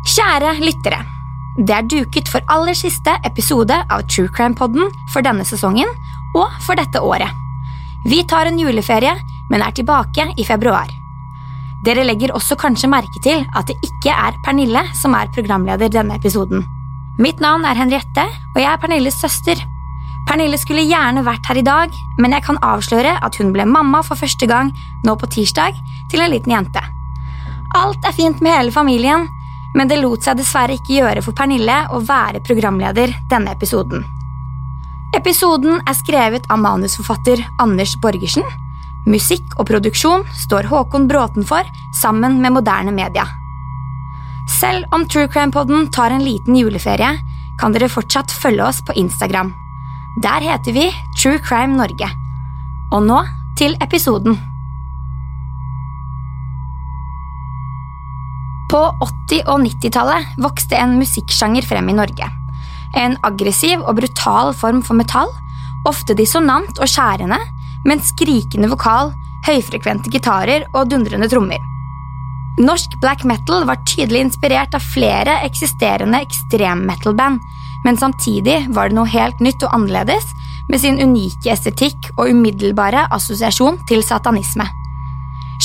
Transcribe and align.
Kjære 0.00 0.54
lyttere. 0.64 1.02
Det 1.60 1.74
er 1.76 1.84
duket 1.84 2.28
for 2.32 2.40
aller 2.48 2.72
siste 2.78 3.12
episode 3.26 3.76
av 3.92 4.06
True 4.08 4.30
Crime-podden 4.32 4.88
for 5.12 5.20
denne 5.20 5.44
sesongen 5.44 5.88
og 6.32 6.54
for 6.64 6.78
dette 6.78 7.02
året. 7.04 7.28
Vi 8.08 8.22
tar 8.24 8.48
en 8.48 8.56
juleferie, 8.56 9.12
men 9.50 9.60
er 9.60 9.74
tilbake 9.76 10.24
i 10.40 10.46
februar. 10.48 10.88
Dere 11.84 12.06
legger 12.06 12.32
også 12.32 12.56
kanskje 12.56 12.88
merke 12.88 13.20
til 13.24 13.44
at 13.44 13.68
det 13.68 13.76
ikke 13.84 14.14
er 14.14 14.38
Pernille 14.44 14.86
som 14.96 15.12
er 15.18 15.28
programleder 15.34 15.92
denne 15.92 16.16
episoden. 16.16 16.64
Mitt 17.20 17.42
navn 17.44 17.66
er 17.68 17.76
Henriette, 17.76 18.24
og 18.54 18.56
jeg 18.56 18.70
er 18.70 18.80
Pernilles 18.80 19.18
søster. 19.20 19.60
Pernille 20.30 20.56
skulle 20.60 20.86
gjerne 20.88 21.26
vært 21.26 21.44
her 21.50 21.60
i 21.60 21.66
dag, 21.66 21.92
men 22.16 22.32
jeg 22.32 22.46
kan 22.46 22.60
avsløre 22.64 23.18
at 23.20 23.36
hun 23.36 23.52
ble 23.52 23.68
mamma 23.68 24.00
for 24.06 24.16
første 24.16 24.48
gang 24.48 24.72
nå 25.04 25.16
på 25.20 25.28
tirsdag 25.28 25.76
til 26.08 26.24
en 26.24 26.32
liten 26.32 26.56
jente. 26.56 26.80
Alt 27.76 28.08
er 28.08 28.16
fint 28.16 28.40
med 28.40 28.56
hele 28.56 28.72
familien, 28.72 29.28
men 29.74 29.90
det 29.90 30.00
lot 30.00 30.24
seg 30.24 30.38
dessverre 30.40 30.76
ikke 30.78 30.98
gjøre 30.98 31.22
for 31.24 31.36
Pernille 31.36 31.76
å 31.94 32.00
være 32.04 32.42
programleder 32.46 33.12
denne 33.30 33.54
episoden. 33.54 34.04
Episoden 35.16 35.80
er 35.90 35.96
skrevet 35.98 36.46
av 36.50 36.60
manusforfatter 36.62 37.42
Anders 37.62 37.96
Borgersen. 38.02 38.46
Musikk 39.10 39.56
og 39.58 39.66
produksjon 39.70 40.26
står 40.44 40.68
Håkon 40.70 41.08
Bråten 41.10 41.46
for, 41.46 41.66
sammen 41.98 42.38
med 42.42 42.54
moderne 42.54 42.94
media. 42.94 43.26
Selv 44.58 44.86
om 44.94 45.06
True 45.06 45.28
Crime-podden 45.30 45.88
tar 45.94 46.14
en 46.14 46.24
liten 46.24 46.56
juleferie, 46.58 47.10
kan 47.60 47.74
dere 47.74 47.90
fortsatt 47.92 48.32
følge 48.32 48.64
oss 48.66 48.80
på 48.86 48.96
Instagram. 48.98 49.52
Der 50.22 50.46
heter 50.46 50.74
vi 50.74 50.88
True 51.18 51.38
Crime 51.42 51.78
Norge. 51.78 52.08
Og 52.94 53.04
nå 53.06 53.22
til 53.58 53.76
episoden. 53.82 54.38
På 58.70 58.84
80- 59.02 59.48
og 59.50 59.64
90-tallet 59.64 60.36
vokste 60.38 60.78
en 60.78 60.92
musikksjanger 61.00 61.66
frem 61.66 61.88
i 61.90 61.96
Norge. 61.96 62.28
En 62.94 63.16
aggressiv 63.26 63.82
og 63.82 63.96
brutal 63.98 64.52
form 64.54 64.78
for 64.86 64.94
metall, 64.98 65.32
ofte 65.90 66.14
dissonant 66.14 66.78
og 66.78 66.90
skjærende, 66.90 67.40
med 67.82 67.96
en 67.96 68.04
skrikende 68.04 68.70
vokal, 68.70 69.10
høyfrekvente 69.48 70.12
gitarer 70.14 70.68
og 70.70 70.90
dundrende 70.92 71.26
trommer. 71.32 71.58
Norsk 72.62 72.94
black 73.02 73.24
metal 73.26 73.66
var 73.66 73.82
tydelig 73.88 74.28
inspirert 74.28 74.76
av 74.76 74.86
flere 74.86 75.40
eksisterende 75.48 76.22
ekstrem-metal-band, 76.22 77.40
men 77.82 77.98
samtidig 77.98 78.68
var 78.76 78.90
det 78.90 79.00
noe 79.00 79.10
helt 79.10 79.42
nytt 79.42 79.64
og 79.66 79.80
annerledes, 79.80 80.30
med 80.70 80.78
sin 80.78 81.00
unike 81.02 81.50
estetikk 81.50 82.12
og 82.20 82.28
umiddelbare 82.30 83.08
assosiasjon 83.16 83.80
til 83.90 84.06
satanisme. 84.06 84.68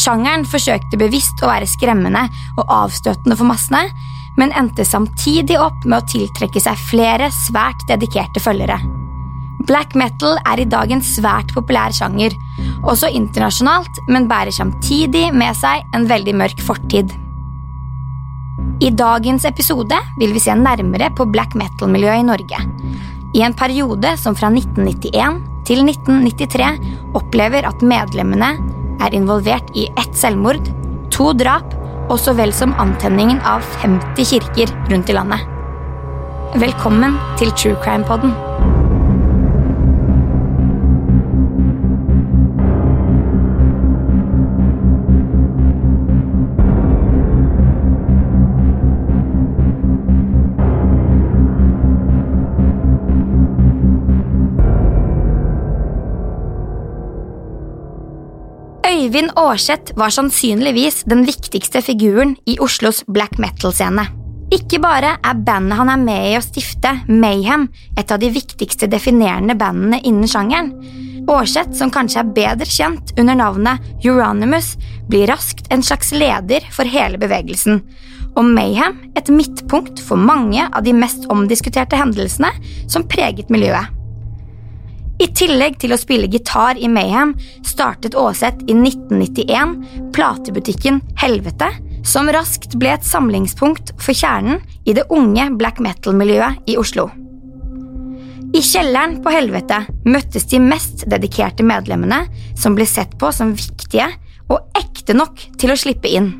Sjangeren 0.05 0.43
forsøkte 0.45 0.99
bevisst 1.01 1.39
å 1.41 1.49
være 1.49 1.65
skremmende 1.65 2.27
og 2.59 2.67
avstøtende 2.69 3.37
for 3.39 3.49
massene, 3.49 3.87
men 4.37 4.51
endte 4.53 4.85
samtidig 4.85 5.57
opp 5.57 5.85
med 5.87 5.97
å 5.97 6.05
tiltrekke 6.11 6.61
seg 6.61 6.77
flere 6.91 7.31
svært 7.33 7.87
dedikerte 7.89 8.43
følgere. 8.43 8.77
Black 9.65 9.95
metal 9.97 10.37
er 10.45 10.61
i 10.61 10.67
dag 10.69 10.91
en 10.93 11.01
svært 11.01 11.55
populær 11.55 11.95
sjanger, 11.95 12.35
også 12.85 13.09
internasjonalt, 13.17 14.03
men 14.11 14.29
bærer 14.29 14.53
samtidig 14.53 15.31
med 15.33 15.57
seg 15.57 15.81
en 15.97 16.05
veldig 16.11 16.37
mørk 16.37 16.61
fortid. 16.61 17.15
I 18.85 18.91
dagens 18.93 19.47
episode 19.49 19.97
vil 20.19 20.35
vi 20.35 20.43
se 20.43 20.53
nærmere 20.53 21.09
på 21.17 21.25
black 21.31 21.57
metal-miljøet 21.57 22.21
i 22.21 22.29
Norge. 22.29 22.61
I 23.33 23.41
en 23.47 23.57
periode 23.57 24.13
som 24.21 24.37
fra 24.37 24.51
1991 24.53 25.41
til 25.65 25.81
1993 25.87 27.15
opplever 27.17 27.65
at 27.65 27.81
medlemmene 27.81 28.53
er 29.03 29.15
involvert 29.17 29.71
i 29.77 29.87
ett 29.99 30.15
selvmord, 30.17 30.69
to 31.13 31.31
drap 31.37 31.73
og 32.09 32.19
så 32.21 32.35
vel 32.37 32.53
som 32.53 32.75
antenningen 32.81 33.41
av 33.47 33.65
50 33.81 34.31
kirker 34.31 34.73
rundt 34.91 35.09
i 35.09 35.17
landet. 35.17 35.41
Velkommen 36.61 37.17
til 37.39 37.51
True 37.57 37.79
Crime-podden. 37.83 38.35
Øyvind 59.15 59.31
Aarseth 59.39 59.93
var 59.95 60.11
sannsynligvis 60.11 61.05
den 61.07 61.21
viktigste 61.23 61.79
figuren 61.79 62.33
i 62.51 62.57
Oslos 62.59 62.97
black 63.07 63.37
metal-scene. 63.39 64.03
Ikke 64.51 64.81
bare 64.83 65.13
er 65.23 65.39
bandet 65.47 65.79
han 65.79 65.91
er 65.93 66.01
med 66.01 66.25
i 66.33 66.33
å 66.35 66.41
stifte, 66.43 66.91
Mayhem, 67.07 67.69
et 67.95 68.11
av 68.11 68.19
de 68.19 68.27
viktigste 68.35 68.91
definerende 68.91 69.55
bandene 69.55 70.01
innen 70.03 70.27
sjangeren. 70.27 70.73
Aarseth, 71.31 71.71
som 71.79 71.95
kanskje 71.95 72.25
er 72.25 72.35
bedre 72.41 72.67
kjent 72.67 73.15
under 73.15 73.39
navnet 73.39 73.87
Euronymous, 74.03 74.73
blir 75.07 75.31
raskt 75.31 75.71
en 75.71 75.85
slags 75.85 76.11
leder 76.11 76.67
for 76.75 76.83
hele 76.83 77.15
bevegelsen, 77.15 77.85
og 78.35 78.51
Mayhem 78.51 78.99
et 79.15 79.31
midtpunkt 79.31 80.03
for 80.03 80.19
mange 80.19 80.67
av 80.67 80.83
de 80.83 80.91
mest 80.91 81.31
omdiskuterte 81.31 82.03
hendelsene 82.03 82.51
som 82.91 83.07
preget 83.07 83.47
miljøet. 83.47 83.94
I 85.15 85.29
tillegg 85.31 85.77
til 85.79 85.95
å 85.95 85.99
spille 85.99 86.27
gitar 86.27 86.75
i 86.75 86.89
Mayhem 86.91 87.31
startet 87.63 88.17
Aarseth 88.19 88.65
i 88.67 88.75
1991 88.75 90.11
platebutikken 90.15 90.99
Helvete, 91.21 91.69
som 92.05 92.27
raskt 92.29 92.75
ble 92.79 92.91
et 92.93 93.07
samlingspunkt 93.07 93.93
for 93.95 94.11
kjernen 94.17 94.59
i 94.83 94.95
det 94.97 95.07
unge 95.15 95.47
black 95.55 95.79
metal-miljøet 95.83 96.67
i 96.69 96.75
Oslo. 96.81 97.07
I 98.55 98.61
kjelleren 98.63 99.17
på 99.23 99.31
Helvete 99.33 99.81
møttes 100.07 100.45
de 100.51 100.59
mest 100.63 101.07
dedikerte 101.11 101.63
medlemmene, 101.65 102.25
som 102.55 102.75
ble 102.75 102.85
sett 102.87 103.15
på 103.19 103.31
som 103.35 103.55
viktige 103.55 104.11
og 104.51 104.77
ekte 104.77 105.15
nok 105.15 105.47
til 105.59 105.71
å 105.71 105.79
slippe 105.79 106.11
inn. 106.11 106.33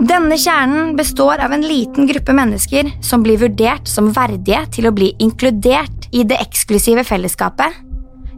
Denne 0.00 0.38
kjernen 0.40 0.94
består 0.96 1.42
av 1.44 1.52
en 1.52 1.66
liten 1.66 2.06
gruppe 2.08 2.32
mennesker 2.32 2.88
som 3.04 3.26
blir 3.26 3.42
vurdert 3.42 3.90
som 3.90 4.14
verdige 4.14 4.62
til 4.78 4.88
å 4.88 4.94
bli 4.96 5.12
inkludert 5.20 6.08
i 6.14 6.24
det 6.24 6.38
eksklusive 6.40 7.04
fellesskapet 7.04 7.89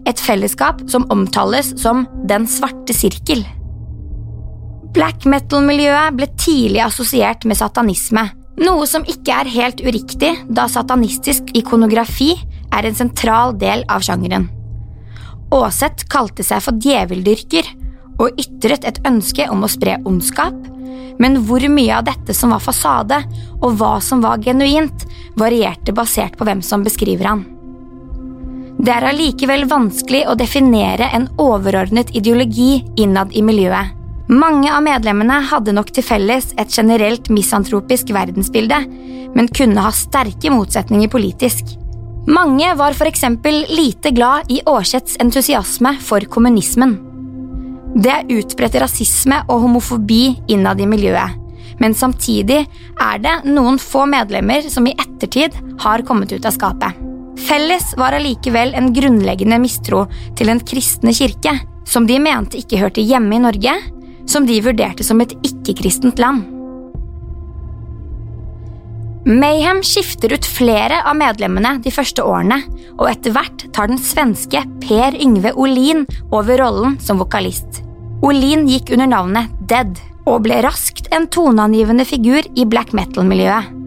et 0.09 0.21
fellesskap 0.21 0.83
som 0.91 1.07
omtales 1.15 1.73
som 1.81 2.07
Den 2.29 2.47
svarte 2.51 2.95
sirkel. 2.97 3.45
Black 4.93 5.25
metal-miljøet 5.25 6.19
ble 6.19 6.29
tidlig 6.37 6.83
assosiert 6.85 7.47
med 7.49 7.57
satanisme, 7.57 8.27
Noe 8.61 8.85
som 8.87 9.05
ikke 9.09 9.33
er 9.33 9.49
helt 9.49 9.81
uriktig, 9.81 10.33
da 10.53 10.67
satanistisk 10.69 11.55
ikonografi 11.57 12.35
er 12.73 12.85
en 12.85 12.99
sentral 12.99 13.55
del 13.57 13.85
av 13.89 14.05
sjangeren. 14.05 14.51
Aarseth 15.53 16.05
kalte 16.13 16.45
seg 16.45 16.61
for 16.65 16.77
djeveldyrker 16.81 17.71
og 18.21 18.37
ytret 18.41 18.85
et 18.89 19.01
ønske 19.09 19.49
om 19.53 19.65
å 19.65 19.73
spre 19.73 19.97
ondskap, 20.09 20.57
men 21.21 21.41
hvor 21.47 21.65
mye 21.73 21.97
av 21.97 22.07
dette 22.09 22.37
som 22.37 22.53
var 22.53 22.63
fasade, 22.65 23.19
og 23.61 23.79
hva 23.81 23.97
som 24.05 24.23
var 24.25 24.43
genuint, 24.45 25.07
varierte 25.39 25.95
basert 25.97 26.37
på 26.37 26.49
hvem 26.49 26.63
som 26.65 26.85
beskriver 26.85 27.33
han. 27.33 27.45
Det 28.83 28.91
er 28.91 29.05
allikevel 29.07 29.69
vanskelig 29.71 30.25
å 30.27 30.33
definere 30.35 31.07
en 31.15 31.29
overordnet 31.39 32.09
ideologi 32.19 32.81
innad 32.99 33.31
i 33.31 33.43
miljøet. 33.47 33.93
Mange 34.33 34.73
av 34.75 34.83
medlemmene 34.83 35.37
hadde 35.53 35.75
nok 35.77 35.93
til 35.95 36.03
felles 36.03 36.49
et 36.59 36.73
generelt 36.75 37.29
misantropisk 37.31 38.11
verdensbilde, 38.15 38.81
men 39.37 39.51
kunne 39.55 39.85
ha 39.85 39.93
sterke 39.95 40.51
motsetninger 40.51 41.13
politisk. 41.13 41.77
Mange 42.27 42.73
var 42.79 42.99
eksempel 43.07 43.61
lite 43.71 44.11
glad 44.11 44.51
i 44.51 44.59
Aarseths 44.67 45.15
entusiasme 45.23 45.95
for 46.03 46.27
kommunismen. 46.27 46.97
Det 47.95 48.11
er 48.17 48.35
utbredt 48.35 48.81
rasisme 48.83 49.45
og 49.47 49.63
homofobi 49.67 50.25
innad 50.51 50.83
i 50.83 50.91
miljøet, 50.91 51.39
men 51.79 51.95
samtidig 51.95 52.65
er 52.99 53.23
det 53.23 53.39
noen 53.47 53.79
få 53.79 54.09
medlemmer 54.11 54.67
som 54.75 54.91
i 54.91 54.99
ettertid 54.99 55.55
har 55.87 56.03
kommet 56.09 56.35
ut 56.35 56.51
av 56.51 56.59
skapet. 56.59 57.12
Felles 57.41 57.95
var 57.97 58.17
allikevel 58.17 58.75
en 58.77 58.93
grunnleggende 58.95 59.59
mistro 59.63 60.05
til 60.37 60.51
den 60.51 60.61
kristne 60.61 61.15
kirke, 61.17 61.55
som 61.89 62.07
de 62.07 62.19
mente 62.23 62.61
ikke 62.61 62.81
hørte 62.81 63.05
hjemme 63.05 63.37
i 63.37 63.43
Norge, 63.43 63.77
som 64.29 64.47
de 64.47 64.61
vurderte 64.65 65.05
som 65.05 65.21
et 65.25 65.35
ikke-kristent 65.43 66.21
land. 66.23 66.45
Mayhem 69.23 69.85
skifter 69.87 70.33
ut 70.35 70.47
flere 70.47 70.99
av 71.07 71.15
medlemmene 71.15 71.77
de 71.85 71.93
første 71.95 72.25
årene, 72.27 72.59
og 72.99 73.07
etter 73.07 73.35
hvert 73.35 73.69
tar 73.75 73.91
den 73.91 74.01
svenske 74.03 74.65
Per 74.83 75.15
Yngve 75.15 75.55
Olin 75.55 76.03
over 76.35 76.59
rollen 76.59 76.97
som 77.03 77.23
vokalist. 77.23 77.85
Olin 78.23 78.67
gikk 78.71 78.91
under 78.95 79.11
navnet 79.11 79.55
Dead, 79.71 79.95
og 80.27 80.43
ble 80.45 80.59
raskt 80.63 81.09
en 81.15 81.29
toneangivende 81.31 82.07
figur 82.07 82.47
i 82.59 82.67
black 82.67 82.93
metal-miljøet. 82.95 83.82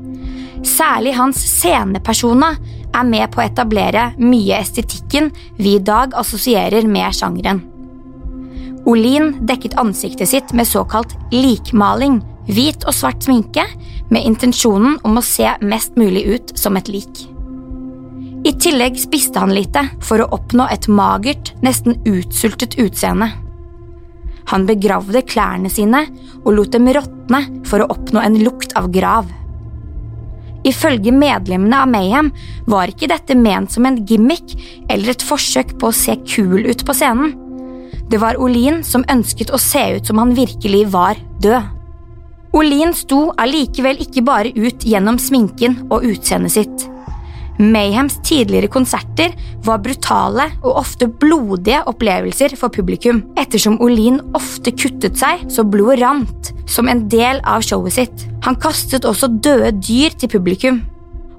Særlig 0.63 1.15
hans 1.17 1.39
scenepersona 1.41 2.53
er 2.95 3.07
med 3.07 3.31
på 3.33 3.41
å 3.41 3.45
etablere 3.45 4.11
mye 4.21 4.59
estetikken 4.61 5.31
vi 5.57 5.75
i 5.75 5.83
dag 5.83 6.15
assosierer 6.15 6.87
med 6.87 7.15
sjangeren. 7.15 7.61
Olin 8.85 9.33
dekket 9.49 9.77
ansiktet 9.81 10.29
sitt 10.29 10.53
med 10.53 10.69
såkalt 10.69 11.15
likmaling, 11.33 12.19
hvit 12.45 12.85
og 12.85 12.93
svart 12.93 13.25
sminke, 13.25 13.65
med 14.13 14.27
intensjonen 14.29 14.99
om 15.03 15.17
å 15.17 15.25
se 15.25 15.49
mest 15.65 15.95
mulig 15.97 16.25
ut 16.29 16.53
som 16.59 16.77
et 16.77 16.91
lik. 16.93 17.25
I 18.45 18.53
tillegg 18.61 18.99
spiste 19.01 19.41
han 19.41 19.55
lite 19.57 19.81
for 20.05 20.21
å 20.21 20.29
oppnå 20.37 20.67
et 20.69 20.85
magert, 20.85 21.55
nesten 21.65 21.97
utsultet 22.05 22.77
utseende. 22.77 23.31
Han 24.51 24.67
begravde 24.69 25.23
klærne 25.25 25.71
sine 25.73 26.03
og 26.43 26.51
lot 26.53 26.75
dem 26.75 26.85
råtne 26.93 27.41
for 27.65 27.81
å 27.81 27.89
oppnå 27.89 28.21
en 28.21 28.37
lukt 28.45 28.77
av 28.77 28.91
grav. 28.93 29.25
Ifølge 30.65 31.13
medlemmene 31.13 31.83
av 31.83 31.89
Mayhem 31.91 32.31
var 32.69 32.89
ikke 32.89 33.09
dette 33.11 33.37
ment 33.37 33.73
som 33.73 33.85
en 33.85 33.99
gimmick 34.07 34.55
eller 34.89 35.13
et 35.13 35.25
forsøk 35.25 35.75
på 35.81 35.91
å 35.91 35.95
se 35.95 36.17
kul 36.25 36.65
ut 36.65 36.85
på 36.85 36.95
scenen. 36.97 37.35
Det 38.09 38.19
var 38.21 38.37
Olin 38.41 38.81
som 38.85 39.05
ønsket 39.09 39.53
å 39.53 39.61
se 39.61 39.83
ut 39.97 40.09
som 40.09 40.21
han 40.21 40.33
virkelig 40.37 40.85
var 40.93 41.21
død. 41.41 41.71
Olin 42.55 42.93
sto 42.95 43.27
allikevel 43.41 43.99
ikke 44.01 44.23
bare 44.25 44.53
ut 44.55 44.85
gjennom 44.87 45.17
sminken 45.19 45.81
og 45.89 46.05
utseendet 46.07 46.55
sitt. 46.55 46.85
Mayhems 47.57 48.17
tidligere 48.27 48.67
konserter 48.67 49.35
var 49.63 49.79
brutale 49.83 50.49
og 50.61 50.81
ofte 50.81 51.07
blodige 51.07 51.79
opplevelser 51.87 52.57
for 52.59 52.73
publikum, 52.73 53.21
ettersom 53.39 53.77
Olin 53.83 54.19
ofte 54.35 54.73
kuttet 54.75 55.15
seg 55.21 55.45
så 55.51 55.63
blodet 55.63 56.01
rant, 56.03 56.51
som 56.67 56.91
en 56.91 57.05
del 57.11 57.39
av 57.47 57.63
showet 57.63 57.95
sitt. 57.95 58.25
Han 58.43 58.59
kastet 58.59 59.07
også 59.07 59.31
døde 59.39 59.71
dyr 59.79 60.17
til 60.19 60.31
publikum. 60.35 60.83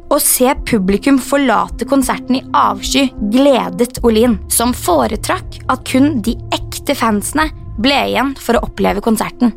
Å 0.07 0.21
se 0.23 0.53
publikum 0.69 1.19
forlate 1.19 1.87
konserten 1.89 2.39
i 2.39 2.45
avsky 2.55 3.09
gledet 3.35 4.01
Olin, 4.07 4.39
som 4.49 4.73
foretrakk 4.73 5.61
at 5.69 5.85
kun 5.91 6.21
de 6.25 6.37
ekte 6.55 6.95
fansene 6.97 7.51
ble 7.83 7.99
igjen 8.13 8.33
for 8.41 8.57
å 8.57 8.65
oppleve 8.71 9.05
konserten. 9.05 9.53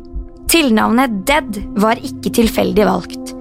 Tilnavnet 0.50 1.22
Dead 1.28 1.60
var 1.78 2.00
ikke 2.02 2.34
tilfeldig 2.40 2.88
valgt. 2.88 3.36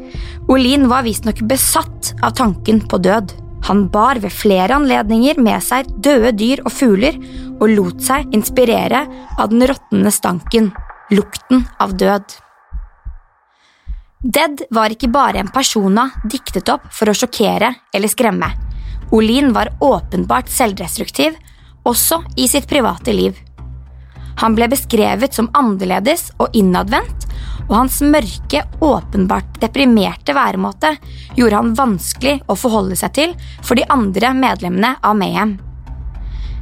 Olin 0.50 0.88
var 0.90 1.04
visstnok 1.06 1.42
besatt 1.46 2.14
av 2.22 2.32
tanken 2.32 2.80
på 2.88 2.98
død. 2.98 3.34
Han 3.68 3.84
bar 3.94 4.18
ved 4.24 4.34
flere 4.34 4.80
anledninger 4.80 5.38
med 5.38 5.62
seg 5.62 5.92
døde 6.02 6.32
dyr 6.40 6.64
og 6.64 6.74
fugler 6.74 7.20
og 7.60 7.68
lot 7.70 8.02
seg 8.02 8.34
inspirere 8.34 9.04
av 9.38 9.52
den 9.52 9.62
råtnende 9.70 10.10
stanken, 10.10 10.72
lukten 11.14 11.68
av 11.78 11.94
død. 12.02 12.34
Dead 14.20 14.64
var 14.74 14.90
ikke 14.90 15.12
bare 15.14 15.44
en 15.44 15.54
persona 15.54 16.08
diktet 16.26 16.72
opp 16.74 16.90
for 16.98 17.12
å 17.12 17.16
sjokkere 17.16 17.70
eller 17.94 18.10
skremme. 18.10 18.50
Olin 19.14 19.54
var 19.54 19.76
åpenbart 19.86 20.50
selvdestruktiv, 20.50 21.38
også 21.86 22.24
i 22.42 22.50
sitt 22.50 22.66
private 22.70 23.14
liv. 23.14 23.38
Han 24.40 24.56
ble 24.56 24.70
beskrevet 24.72 25.36
som 25.36 25.50
annerledes 25.58 26.30
og 26.40 26.56
innadvendt, 26.56 27.26
og 27.70 27.76
hans 27.76 28.00
mørke, 28.02 28.64
åpenbart 28.82 29.60
deprimerte 29.62 30.34
væremåte 30.34 30.96
gjorde 31.38 31.60
han 31.60 31.74
vanskelig 31.78 32.40
å 32.48 32.56
forholde 32.58 32.98
seg 33.00 33.14
til 33.18 33.34
for 33.60 33.78
de 33.78 33.86
andre 33.92 34.32
medlemmene 34.38 34.96
av 35.06 35.18
Mayhem. 35.20 35.58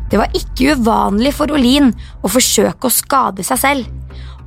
Det 0.10 0.20
var 0.20 0.36
ikke 0.36 0.78
uvanlig 0.80 1.34
for 1.36 1.52
Olin 1.52 1.92
å 2.24 2.32
forsøke 2.32 2.88
å 2.88 2.94
skade 2.94 3.46
seg 3.46 3.62
selv, 3.62 3.92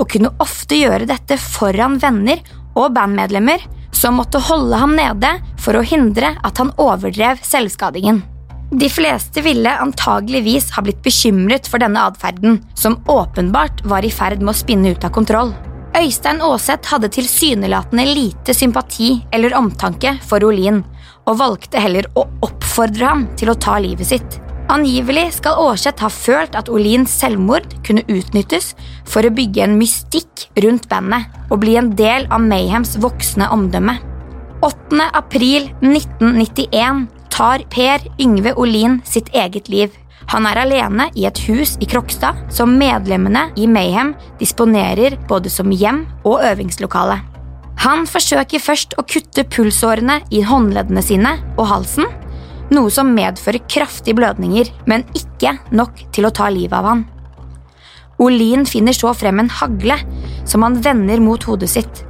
og 0.00 0.09
kunne 0.11 0.33
ofte 0.41 0.79
gjøre 0.81 1.09
dette 1.09 1.37
foran 1.41 1.99
venner 2.00 2.41
og 2.75 2.94
bandmedlemmer 2.97 3.62
som 3.94 4.17
måtte 4.17 4.41
holde 4.43 4.79
ham 4.81 4.94
nede 4.97 5.35
for 5.61 5.76
å 5.76 5.85
hindre 5.85 6.35
at 6.47 6.61
han 6.62 6.73
overdrev 6.81 7.43
selvskadingen. 7.44 8.23
De 8.70 8.87
fleste 8.90 9.43
ville 9.43 9.70
antageligvis 9.82 10.69
ha 10.76 10.82
blitt 10.87 11.02
bekymret 11.02 11.67
for 11.67 11.82
denne 11.82 12.05
atferden, 12.06 12.61
som 12.78 13.00
åpenbart 13.11 13.82
var 13.84 14.06
i 14.06 14.12
ferd 14.14 14.44
med 14.44 14.52
å 14.52 14.61
spinne 14.61 14.93
ut 14.94 15.05
av 15.05 15.11
kontroll. 15.17 15.50
Øystein 15.99 16.38
Aaseth 16.46 16.93
hadde 16.93 17.11
tilsynelatende 17.11 18.05
lite 18.06 18.55
sympati 18.55 19.17
eller 19.34 19.56
omtanke 19.58 20.14
for 20.22 20.46
Olin, 20.46 20.84
og 21.26 21.40
valgte 21.43 21.83
heller 21.83 22.06
å 22.14 22.28
oppfordre 22.47 23.11
ham 23.11 23.26
til 23.35 23.50
å 23.50 23.59
ta 23.59 23.75
livet 23.83 24.12
sitt. 24.12 24.38
Angivelig 24.71 25.40
skal 25.40 25.59
Aarseth 25.59 26.04
ha 26.04 26.09
følt 26.14 26.54
at 26.54 26.71
Olins 26.71 27.11
selvmord 27.11 27.73
kunne 27.83 28.06
utnyttes 28.06 28.76
for 29.02 29.26
å 29.26 29.35
bygge 29.35 29.64
en 29.66 29.75
mystikk 29.80 30.47
rundt 30.62 30.87
bandet 30.92 31.26
og 31.50 31.64
bli 31.64 31.75
en 31.80 31.90
del 31.99 32.30
av 32.30 32.45
Mayhems 32.45 32.95
voksne 33.02 33.50
omdømme. 33.50 33.99
8. 34.62 35.09
april 35.18 35.73
1991 35.83 37.09
tar 37.30 37.64
Per 37.72 38.04
Yngve 38.20 38.54
Olin 38.58 39.00
sitt 39.06 39.30
eget 39.34 39.70
liv. 39.72 39.94
Han 40.30 40.46
er 40.46 40.60
alene 40.62 41.08
i 41.18 41.25
et 41.26 41.40
hus 41.49 41.76
i 41.82 41.88
Krokstad 41.90 42.38
som 42.54 42.76
medlemmene 42.78 43.49
i 43.58 43.66
Mayhem 43.66 44.14
disponerer 44.38 45.16
både 45.28 45.50
som 45.50 45.72
hjem 45.72 46.04
og 46.22 46.44
øvingslokale. 46.46 47.20
Han 47.80 48.04
forsøker 48.04 48.60
først 48.60 48.92
å 49.00 49.06
kutte 49.08 49.46
pulsårene 49.49 50.18
i 50.30 50.42
håndleddene 50.44 51.02
sine 51.02 51.32
og 51.56 51.64
halsen, 51.70 52.04
noe 52.70 52.92
som 52.92 53.14
medfører 53.16 53.64
kraftige 53.72 54.18
blødninger, 54.18 54.68
men 54.87 55.06
ikke 55.16 55.56
nok 55.75 56.04
til 56.14 56.28
å 56.28 56.34
ta 56.34 56.50
livet 56.52 56.76
av 56.76 56.90
han. 56.90 57.06
Olin 58.20 58.66
finner 58.68 58.92
så 58.92 59.14
frem 59.16 59.40
en 59.40 59.49
hagle 59.62 59.96
som 60.44 60.66
han 60.66 60.76
vender 60.84 61.22
mot 61.25 61.42
hodet 61.49 61.70
sitt. 61.72 62.04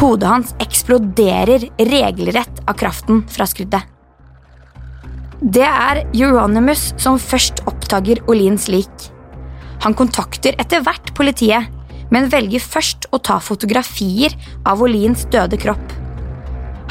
Hodet 0.00 0.28
hans 0.28 0.52
eksploderer 0.62 1.68
regelrett 1.78 2.60
av 2.66 2.74
kraften 2.78 3.22
fra 3.30 3.46
skuddet. 3.46 3.86
Det 5.40 5.64
er 5.64 6.02
Euronymous 6.12 6.90
som 7.00 7.16
først 7.16 7.62
oppdager 7.64 8.18
Olins 8.28 8.66
lik. 8.68 9.06
Han 9.80 9.94
kontakter 9.96 10.52
etter 10.60 10.82
hvert 10.84 11.14
politiet, 11.16 11.70
men 12.12 12.28
velger 12.28 12.60
først 12.60 13.06
å 13.08 13.20
ta 13.24 13.38
fotografier 13.40 14.34
av 14.68 14.82
Olins 14.84 15.24
døde 15.32 15.56
kropp. 15.62 15.96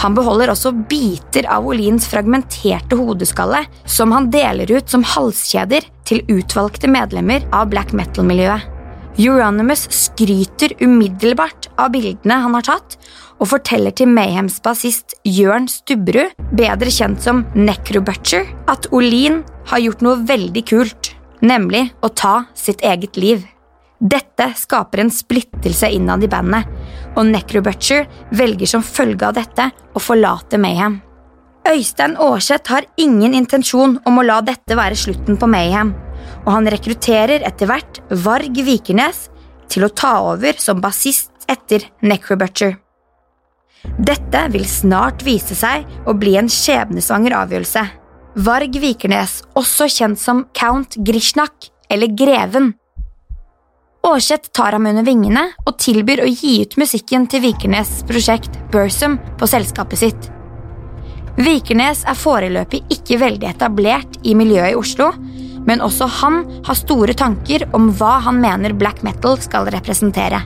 Han 0.02 0.16
beholder 0.18 0.50
også 0.50 0.72
biter 0.90 1.46
av 1.52 1.68
Olins 1.70 2.08
fragmenterte 2.10 2.98
hodeskalle, 2.98 3.62
som 3.86 4.16
han 4.16 4.32
deler 4.34 4.72
ut 4.80 4.90
som 4.90 5.06
halskjeder 5.06 5.86
til 6.10 6.26
utvalgte 6.34 6.90
medlemmer 6.90 7.46
av 7.54 7.70
black 7.70 7.94
metal-miljøet. 7.94 8.79
Euronymous 9.20 9.82
skryter 9.92 10.72
umiddelbart 10.80 11.68
av 11.76 11.92
bildene 11.92 12.38
han 12.40 12.54
har 12.56 12.64
tatt, 12.64 12.96
og 13.40 13.50
forteller 13.52 13.92
til 13.96 14.08
Mayhems 14.12 14.62
bassist 14.64 15.18
Jørn 15.28 15.68
Stubberud, 15.72 16.32
bedre 16.56 16.92
kjent 16.92 17.20
som 17.24 17.44
Necrobutcher, 17.56 18.48
at 18.72 18.88
Olin 18.96 19.42
har 19.72 19.84
gjort 19.84 20.06
noe 20.06 20.24
veldig 20.24 20.64
kult, 20.72 21.12
nemlig 21.44 21.90
å 22.00 22.12
ta 22.16 22.46
sitt 22.56 22.80
eget 22.80 23.20
liv. 23.20 23.44
Dette 24.00 24.54
skaper 24.56 25.04
en 25.04 25.12
splittelse 25.12 25.92
innad 25.92 26.24
i 26.24 26.32
bandet, 26.32 26.68
og 27.20 27.28
Necrobutcher 27.28 28.08
velger 28.32 28.72
som 28.72 28.86
følge 28.86 29.28
av 29.28 29.36
dette 29.36 29.68
å 29.68 30.00
forlate 30.00 30.60
Mayhem. 30.62 31.02
Øystein 31.68 32.16
Aarseth 32.16 32.72
har 32.72 32.88
ingen 32.96 33.36
intensjon 33.36 34.00
om 34.08 34.20
å 34.20 34.24
la 34.24 34.40
dette 34.48 34.80
være 34.80 34.96
slutten 34.96 35.36
på 35.36 35.50
Mayhem, 35.52 35.92
og 36.50 36.56
han 36.56 36.70
rekrutterer 36.74 37.46
etter 37.46 37.70
hvert 37.70 38.02
Varg 38.26 38.58
Vikernes 38.66 39.28
til 39.70 39.86
å 39.86 39.94
ta 39.94 40.16
over 40.32 40.58
som 40.58 40.82
bassist 40.82 41.46
etter 41.50 41.86
Necrobutcher. 42.02 42.74
Dette 44.02 44.42
vil 44.52 44.66
snart 44.68 45.22
vise 45.24 45.54
seg 45.56 45.86
å 46.10 46.16
bli 46.18 46.34
en 46.42 46.50
skjebnesvanger 46.50 47.36
avgjørelse. 47.38 47.84
Varg 48.42 48.76
Vikernes, 48.82 49.44
også 49.54 49.88
kjent 49.94 50.20
som 50.20 50.44
Count 50.58 50.98
Grishnak, 51.06 51.70
eller 51.90 52.10
Greven. 52.18 52.74
Aarseth 54.10 54.50
tar 54.56 54.74
ham 54.74 54.88
under 54.90 55.06
vingene 55.06 55.46
og 55.68 55.78
tilbyr 55.82 56.24
å 56.24 56.30
gi 56.32 56.60
ut 56.64 56.78
musikken 56.82 57.28
til 57.30 57.44
Vikernes' 57.46 58.02
prosjekt 58.10 58.58
Bursum 58.74 59.20
på 59.38 59.50
selskapet 59.50 60.02
sitt. 60.02 60.30
Vikernes 61.40 62.02
er 62.10 62.18
foreløpig 62.18 62.82
ikke 62.96 63.20
veldig 63.22 63.48
etablert 63.52 64.18
i 64.28 64.34
miljøet 64.40 64.74
i 64.74 64.80
Oslo, 64.80 65.12
men 65.68 65.84
også 65.86 66.08
han 66.20 66.44
har 66.68 66.78
store 66.78 67.16
tanker 67.18 67.68
om 67.76 67.90
hva 68.00 68.20
han 68.28 68.40
mener 68.42 68.78
black 68.78 69.04
metal 69.06 69.40
skal 69.42 69.70
representere. 69.74 70.42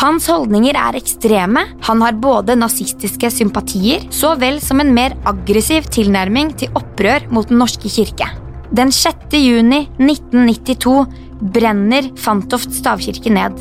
Hans 0.00 0.30
holdninger 0.32 0.76
er 0.80 0.96
ekstreme, 0.96 1.66
han 1.84 2.00
har 2.00 2.16
både 2.16 2.56
nazistiske 2.56 3.28
sympatier 3.34 4.06
så 4.14 4.32
vel 4.40 4.56
som 4.64 4.80
en 4.80 4.94
mer 4.96 5.12
aggressiv 5.28 5.90
tilnærming 5.92 6.54
til 6.56 6.72
opprør 6.78 7.26
mot 7.28 7.50
Den 7.50 7.60
norske 7.60 7.90
kirke. 7.92 8.30
Den 8.72 8.94
6. 8.94 9.34
juni 9.36 9.82
1992 9.98 11.04
brenner 11.52 12.08
Fantoft 12.16 12.72
stavkirke 12.72 13.32
ned. 13.34 13.60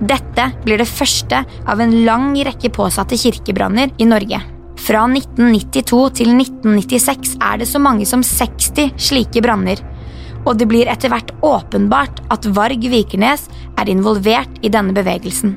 Dette 0.00 0.50
blir 0.64 0.80
det 0.80 0.88
første 0.88 1.42
av 1.68 1.80
en 1.80 2.00
lang 2.04 2.32
rekke 2.44 2.72
påsatte 2.72 3.16
kirkebranner 3.20 3.92
i 3.96 4.08
Norge. 4.08 4.40
Fra 4.80 5.04
1992 5.04 6.02
til 6.16 6.30
1996 6.32 7.34
er 7.44 7.60
det 7.60 7.68
så 7.68 7.80
mange 7.82 8.06
som 8.08 8.22
60 8.24 8.94
slike 9.00 9.42
branner, 9.44 9.80
og 10.46 10.56
det 10.56 10.68
blir 10.70 10.88
etter 10.88 11.12
hvert 11.12 11.34
åpenbart 11.44 12.22
at 12.32 12.48
Varg 12.56 12.86
Vikernes 12.88 13.44
er 13.76 13.90
involvert 13.92 14.62
i 14.64 14.72
denne 14.72 14.96
bevegelsen. 14.96 15.52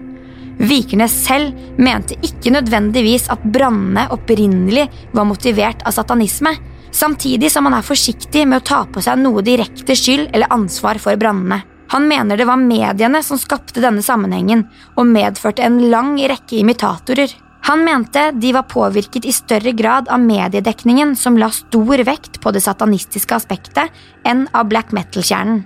Vikernes 0.59 1.15
selv 1.25 1.55
mente 1.81 2.17
ikke 2.21 2.51
nødvendigvis 2.53 3.29
at 3.33 3.41
brannene 3.55 4.05
opprinnelig 4.13 4.85
var 5.15 5.27
motivert 5.27 5.81
av 5.87 5.95
satanisme, 5.95 6.53
samtidig 6.93 7.49
som 7.51 7.65
han 7.67 7.79
er 7.79 7.85
forsiktig 7.85 8.45
med 8.47 8.61
å 8.61 8.67
ta 8.67 8.83
på 8.85 9.01
seg 9.01 9.21
noe 9.23 9.41
direkte 9.45 9.95
skyld 9.97 10.29
eller 10.33 10.51
ansvar 10.53 10.99
for 11.01 11.17
brannene. 11.19 11.63
Han 11.93 12.07
mener 12.09 12.37
det 12.37 12.47
var 12.49 12.61
mediene 12.61 13.21
som 13.25 13.37
skapte 13.37 13.81
denne 13.81 14.01
sammenhengen 14.01 14.65
og 14.97 15.09
medførte 15.09 15.65
en 15.65 15.79
lang 15.91 16.15
rekke 16.17 16.59
imitatorer. 16.61 17.33
Han 17.65 17.83
mente 17.83 18.31
de 18.31 18.51
var 18.53 18.65
påvirket 18.67 19.25
i 19.25 19.31
større 19.31 19.71
grad 19.71 20.09
av 20.11 20.19
mediedekningen 20.19 21.15
som 21.15 21.37
la 21.39 21.47
stor 21.51 22.03
vekt 22.03 22.41
på 22.43 22.51
det 22.51 22.61
satanistiske 22.65 23.35
aspektet, 23.37 23.91
enn 24.27 24.49
av 24.51 24.67
black 24.67 24.91
metal-kjernen. 24.91 25.63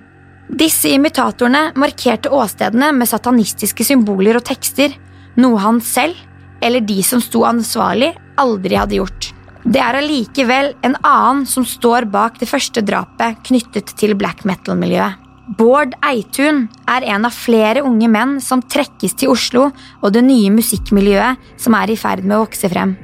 Disse 0.48 0.94
imitatorene 0.94 1.72
markerte 1.76 2.30
åstedene 2.32 2.92
med 2.96 3.10
satanistiske 3.10 3.84
symboler 3.84 4.38
og 4.38 4.46
tekster, 4.48 4.94
noe 5.42 5.60
han 5.60 5.82
selv, 5.82 6.16
eller 6.62 6.86
de 6.86 7.02
som 7.04 7.22
sto 7.22 7.44
ansvarlig, 7.50 8.14
aldri 8.38 8.78
hadde 8.78 9.02
gjort. 9.02 9.32
Det 9.66 9.82
er 9.82 9.98
allikevel 10.00 10.76
en 10.88 10.96
annen 11.02 11.48
som 11.50 11.66
står 11.68 12.06
bak 12.14 12.38
det 12.40 12.48
første 12.48 12.86
drapet 12.86 13.42
knyttet 13.50 13.98
til 14.00 14.14
black 14.16 14.46
metal-miljøet. 14.48 15.27
Bård 15.48 15.94
Eitun 16.04 16.66
er 16.92 17.06
en 17.08 17.26
av 17.28 17.32
flere 17.32 17.80
unge 17.88 18.10
menn 18.12 18.36
som 18.44 18.60
trekkes 18.60 19.14
til 19.16 19.32
Oslo 19.32 19.70
og 20.02 20.10
det 20.12 20.26
nye 20.28 20.52
musikkmiljøet 20.52 21.54
som 21.62 21.78
er 21.80 21.94
i 21.94 21.96
ferd 22.00 22.26
med 22.26 22.36
å 22.36 22.42
vokse 22.44 22.68
frem. 22.72 22.98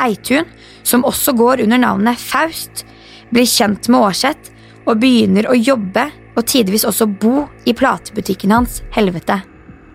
Eitun, 0.00 0.48
som 0.86 1.04
også 1.04 1.34
går 1.36 1.64
under 1.66 1.82
navnet 1.82 2.22
Faust, 2.22 2.86
blir 3.28 3.44
kjent 3.44 3.90
med 3.92 4.06
Aarseth 4.06 4.54
og 4.86 5.02
begynner 5.02 5.50
å 5.50 5.58
jobbe 5.58 6.06
og 6.38 6.46
tidvis 6.48 6.86
også 6.88 7.10
bo 7.20 7.44
i 7.68 7.76
platebutikken 7.76 8.54
hans 8.54 8.80
Helvete. 8.96 9.42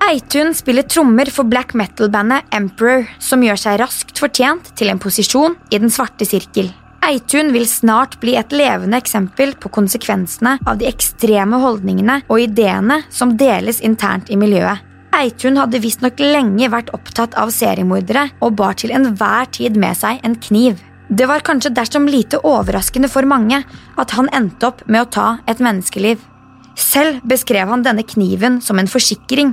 Eitun 0.03 0.53
spiller 0.53 0.85
trommer 0.85 1.31
for 1.31 1.47
black 1.49 1.73
metal-bandet 1.79 2.45
Emperor, 2.53 3.07
som 3.23 3.41
gjør 3.41 3.57
seg 3.57 3.79
raskt 3.81 4.19
fortjent 4.19 4.73
til 4.77 4.91
en 4.91 5.01
posisjon 5.01 5.55
i 5.71 5.79
Den 5.79 5.93
svarte 5.93 6.27
sirkel. 6.27 6.69
Eitun 7.03 7.51
vil 7.51 7.65
snart 7.67 8.15
bli 8.21 8.37
et 8.39 8.53
levende 8.55 8.95
eksempel 9.01 9.51
på 9.59 9.67
konsekvensene 9.75 10.55
av 10.63 10.77
de 10.79 10.87
ekstreme 10.87 11.57
holdningene 11.59 12.21
og 12.31 12.39
ideene 12.45 13.01
som 13.11 13.33
deles 13.39 13.81
internt 13.83 14.31
i 14.31 14.37
miljøet. 14.39 14.79
Eitun 15.13 15.59
hadde 15.59 15.81
visstnok 15.83 16.21
lenge 16.23 16.69
vært 16.71 16.93
opptatt 16.95 17.35
av 17.37 17.51
seriemordere 17.53 18.29
og 18.39 18.55
bar 18.61 18.79
til 18.79 18.93
enhver 18.95 19.51
tid 19.51 19.75
med 19.77 19.99
seg 19.99 20.23
en 20.23 20.37
kniv. 20.47 20.79
Det 21.09 21.27
var 21.27 21.43
kanskje 21.45 21.73
dersom 21.75 22.07
lite 22.07 22.39
overraskende 22.39 23.11
for 23.11 23.27
mange 23.27 23.59
at 23.99 24.15
han 24.15 24.31
endte 24.33 24.71
opp 24.71 24.85
med 24.87 25.03
å 25.03 25.11
ta 25.17 25.27
et 25.45 25.59
menneskeliv. 25.59 26.23
Selv 26.79 27.19
beskrev 27.27 27.67
han 27.69 27.83
denne 27.83 28.07
kniven 28.07 28.61
som 28.63 28.79
en 28.79 28.89
forsikring, 28.89 29.51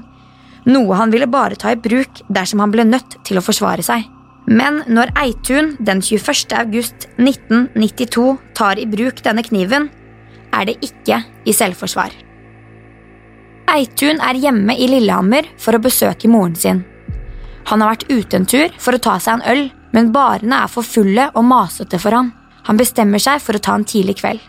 noe 0.71 1.03
han 1.03 1.11
ville 1.11 1.29
bare 1.29 1.59
ta 1.59 1.75
i 1.75 1.83
bruk 1.83 2.23
dersom 2.31 2.63
han 2.63 2.73
ble 2.73 2.87
nødt 2.87 3.19
til 3.27 3.43
å 3.43 3.45
forsvare 3.45 3.85
seg. 3.85 4.07
Men 4.47 4.83
når 4.89 5.13
Eitun 5.21 5.75
den 5.79 6.01
21. 6.03 6.55
august 6.59 7.07
1992 7.19 8.39
tar 8.57 8.81
i 8.81 8.87
bruk 8.89 9.23
denne 9.25 9.45
kniven, 9.47 9.89
er 10.51 10.67
det 10.67 10.79
ikke 10.85 11.21
i 11.47 11.55
selvforsvar. 11.55 12.15
Eitun 13.71 14.19
er 14.27 14.39
hjemme 14.41 14.75
i 14.75 14.89
Lillehammer 14.91 15.47
for 15.61 15.77
å 15.77 15.83
besøke 15.83 16.29
moren 16.29 16.57
sin. 16.59 16.83
Han 17.71 17.83
har 17.83 17.93
vært 17.93 18.09
ute 18.11 18.41
en 18.41 18.49
tur 18.49 18.73
for 18.83 18.97
å 18.97 19.03
ta 19.03 19.19
seg 19.23 19.39
en 19.39 19.47
øl, 19.53 19.69
men 19.95 20.11
barene 20.15 20.65
er 20.65 20.71
for 20.73 20.87
fulle 20.87 21.29
og 21.35 21.47
masete 21.47 22.01
for 22.03 22.17
han. 22.17 22.33
Han 22.67 22.81
bestemmer 22.81 23.23
seg 23.23 23.39
for 23.43 23.57
å 23.57 23.63
ta 23.63 23.77
en 23.79 23.87
tidlig 23.87 24.19
kveld. 24.21 24.41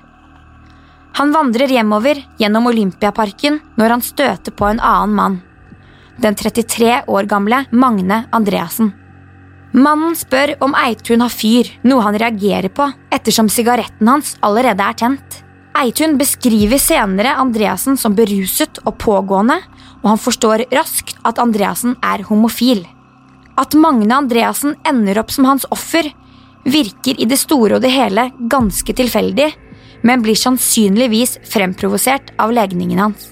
Han 1.19 1.33
vandrer 1.36 1.69
hjemover 1.69 2.21
gjennom 2.39 2.69
Olympiaparken 2.71 3.60
når 3.77 3.98
han 3.98 4.05
støter 4.05 4.55
på 4.55 4.69
en 4.69 4.79
annen 4.79 5.15
mann. 5.15 5.38
Den 6.21 6.38
33 6.38 7.03
år 7.07 7.27
gamle 7.29 7.65
Magne 7.71 8.24
Andreassen. 8.31 8.93
Mannen 9.72 10.18
spør 10.20 10.58
om 10.66 10.74
Eitun 10.75 11.22
har 11.24 11.32
fyr, 11.32 11.70
noe 11.88 12.04
han 12.04 12.18
reagerer 12.20 12.68
på 12.75 12.90
ettersom 13.16 13.48
sigaretten 13.48 14.10
hans 14.10 14.34
allerede 14.44 14.84
er 14.84 14.98
tent. 15.00 15.38
Eitun 15.80 16.18
beskriver 16.20 16.82
senere 16.82 17.38
Andreassen 17.40 17.96
som 17.96 18.16
beruset 18.18 18.82
og 18.84 18.98
pågående, 19.00 19.62
og 20.04 20.10
han 20.10 20.20
forstår 20.20 20.66
raskt 20.75 21.16
at 21.24 21.40
Andreassen 21.40 21.96
er 22.04 22.25
homofil. 22.28 22.84
At 23.56 23.78
Magne 23.80 24.18
Andreassen 24.18 24.75
ender 24.88 25.22
opp 25.24 25.32
som 25.32 25.48
hans 25.48 25.63
offer, 25.72 26.12
virker 26.68 27.16
i 27.16 27.25
det 27.25 27.40
store 27.40 27.80
og 27.80 27.86
det 27.86 27.94
hele 27.96 28.28
ganske 28.51 28.94
tilfeldig, 28.98 29.50
men 30.04 30.24
blir 30.25 30.36
sannsynligvis 30.36 31.38
fremprovosert 31.48 32.34
av 32.42 32.51
legningen 32.51 33.00
hans. 33.00 33.32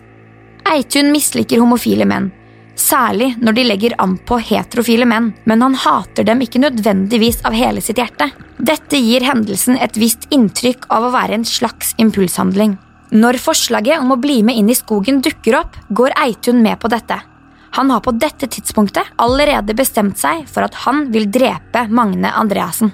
Eitun 0.69 1.11
misliker 1.11 1.59
homofile 1.59 2.07
menn, 2.07 2.31
særlig 2.79 3.33
når 3.43 3.57
de 3.57 3.63
legger 3.67 3.95
an 4.01 4.15
på 4.17 4.39
heterofile 4.41 5.07
menn, 5.09 5.31
men 5.49 5.63
han 5.65 5.77
hater 5.77 6.27
dem 6.27 6.41
ikke 6.43 6.61
nødvendigvis 6.63 7.41
av 7.47 7.55
hele 7.57 7.83
sitt 7.83 7.99
hjerte. 8.01 8.29
Dette 8.57 8.99
gir 8.99 9.25
hendelsen 9.27 9.79
et 9.79 9.97
visst 9.99 10.27
inntrykk 10.33 10.87
av 10.91 11.07
å 11.07 11.13
være 11.15 11.39
en 11.39 11.47
slags 11.47 11.93
impulshandling. 12.01 12.77
Når 13.09 13.39
forslaget 13.41 14.03
om 14.03 14.13
å 14.13 14.19
bli 14.21 14.41
med 14.45 14.59
inn 14.59 14.69
i 14.69 14.77
skogen 14.77 15.21
dukker 15.25 15.57
opp, 15.63 15.77
går 15.89 16.13
Eitun 16.25 16.61
med 16.61 16.77
på 16.81 16.91
dette. 16.91 17.17
Han 17.77 17.91
har 17.93 18.01
på 18.05 18.13
dette 18.17 18.49
tidspunktet 18.49 19.13
allerede 19.21 19.75
bestemt 19.77 20.17
seg 20.21 20.45
for 20.49 20.65
at 20.65 20.77
han 20.85 21.07
vil 21.13 21.29
drepe 21.29 21.85
Magne 21.89 22.31
Andreassen. 22.37 22.91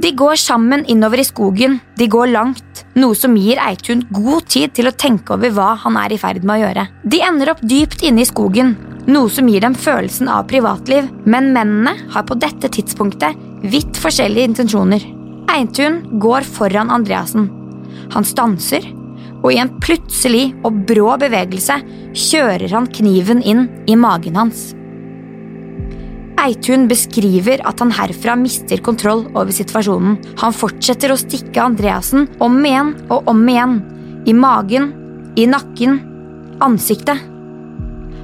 De 0.00 0.12
går 0.16 0.38
sammen 0.40 0.84
innover 0.88 1.20
i 1.20 1.26
skogen, 1.26 1.80
de 1.98 2.06
går 2.08 2.30
langt, 2.32 2.84
noe 2.96 3.16
som 3.18 3.34
gir 3.36 3.60
Eitun 3.60 4.04
god 4.14 4.46
tid 4.48 4.72
til 4.76 4.88
å 4.88 4.94
tenke 4.96 5.34
over 5.34 5.52
hva 5.52 5.74
han 5.82 5.98
er 6.00 6.14
i 6.14 6.20
ferd 6.20 6.44
med 6.44 6.56
å 6.56 6.62
gjøre. 6.62 6.86
De 7.04 7.20
ender 7.26 7.52
opp 7.52 7.60
dypt 7.60 8.04
inne 8.06 8.22
i 8.22 8.28
skogen, 8.28 8.76
noe 9.12 9.30
som 9.32 9.48
gir 9.48 9.62
dem 9.64 9.74
følelsen 9.76 10.28
av 10.30 10.48
privatliv, 10.50 11.08
men 11.24 11.52
mennene 11.54 11.94
har 12.14 12.26
på 12.28 12.36
dette 12.40 12.70
tidspunktet 12.72 13.38
vidt 13.62 13.98
forskjellige 14.00 14.52
intensjoner. 14.52 15.04
Eintun 15.50 16.02
går 16.22 16.46
foran 16.46 16.92
Andreassen. 16.94 17.48
Han 18.14 18.26
stanser, 18.26 18.84
og 19.40 19.52
i 19.52 19.60
en 19.62 19.72
plutselig 19.82 20.50
og 20.66 20.82
brå 20.88 21.14
bevegelse 21.20 21.78
kjører 22.12 22.70
han 22.74 22.90
kniven 22.92 23.40
inn 23.42 23.66
i 23.88 23.96
magen 23.98 24.36
hans. 24.38 24.70
Eitun 26.40 26.86
beskriver 26.88 27.60
at 27.68 27.82
han 27.82 27.92
herfra 27.92 28.36
mister 28.40 28.80
kontroll 28.84 29.26
over 29.34 29.52
situasjonen. 29.52 30.16
Han 30.40 30.56
fortsetter 30.56 31.12
å 31.12 31.18
stikke 31.20 31.60
Andreassen 31.60 32.30
om 32.40 32.56
igjen 32.64 32.94
og 33.10 33.28
om 33.28 33.42
igjen. 33.48 33.80
I 34.28 34.36
magen, 34.36 34.92
i 35.36 35.46
nakken, 35.48 36.00
ansiktet. 36.64 37.29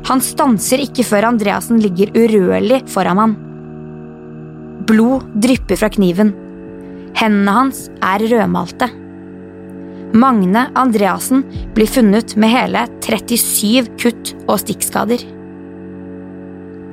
Han 0.06 0.22
stanser 0.22 0.84
ikke 0.84 1.04
før 1.06 1.30
Andreassen 1.32 1.80
ligger 1.82 2.12
urørlig 2.14 2.84
foran 2.90 3.20
ham. 3.22 3.34
Blod 4.86 5.24
drypper 5.42 5.80
fra 5.80 5.90
kniven. 5.90 6.30
Hendene 7.16 7.54
hans 7.56 7.86
er 8.04 8.22
rødmalte. 8.22 8.90
Magne 10.16 10.68
Andreassen 10.78 11.42
blir 11.74 11.90
funnet 11.90 12.36
med 12.38 12.52
hele 12.52 12.84
37 13.02 13.90
kutt 13.98 14.30
og 14.46 14.60
stikkskader. 14.62 15.24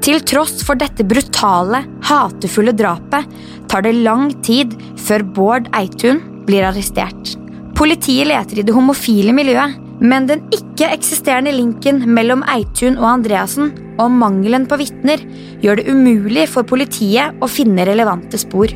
Til 0.03 0.19
tross 0.27 0.65
for 0.67 0.75
dette 0.75 1.05
brutale, 1.07 1.83
hatefulle 2.03 2.73
drapet 2.75 3.29
tar 3.71 3.85
det 3.85 3.93
lang 4.01 4.33
tid 4.43 4.73
før 4.99 5.23
Bård 5.37 5.69
Eitun 5.77 6.19
blir 6.47 6.65
arrestert. 6.67 7.37
Politiet 7.77 8.27
leter 8.27 8.59
i 8.59 8.65
det 8.67 8.75
homofile 8.75 9.31
miljøet, 9.35 9.77
men 10.03 10.27
den 10.27 10.43
ikke-eksisterende 10.51 11.53
linken 11.55 12.01
mellom 12.11 12.43
Eitun 12.51 12.97
og 12.99 13.07
Andreassen 13.07 13.71
og 14.01 14.11
mangelen 14.11 14.65
på 14.67 14.77
vitner 14.81 15.21
gjør 15.63 15.79
det 15.79 15.87
umulig 15.91 16.47
for 16.51 16.67
politiet 16.67 17.39
å 17.39 17.49
finne 17.51 17.85
relevante 17.87 18.39
spor. 18.41 18.73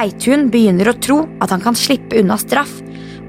Eitun 0.00 0.48
begynner 0.52 0.90
å 0.90 0.98
tro 1.02 1.22
at 1.42 1.52
han 1.54 1.62
kan 1.64 1.78
slippe 1.78 2.20
unna 2.20 2.36
straff, 2.40 2.72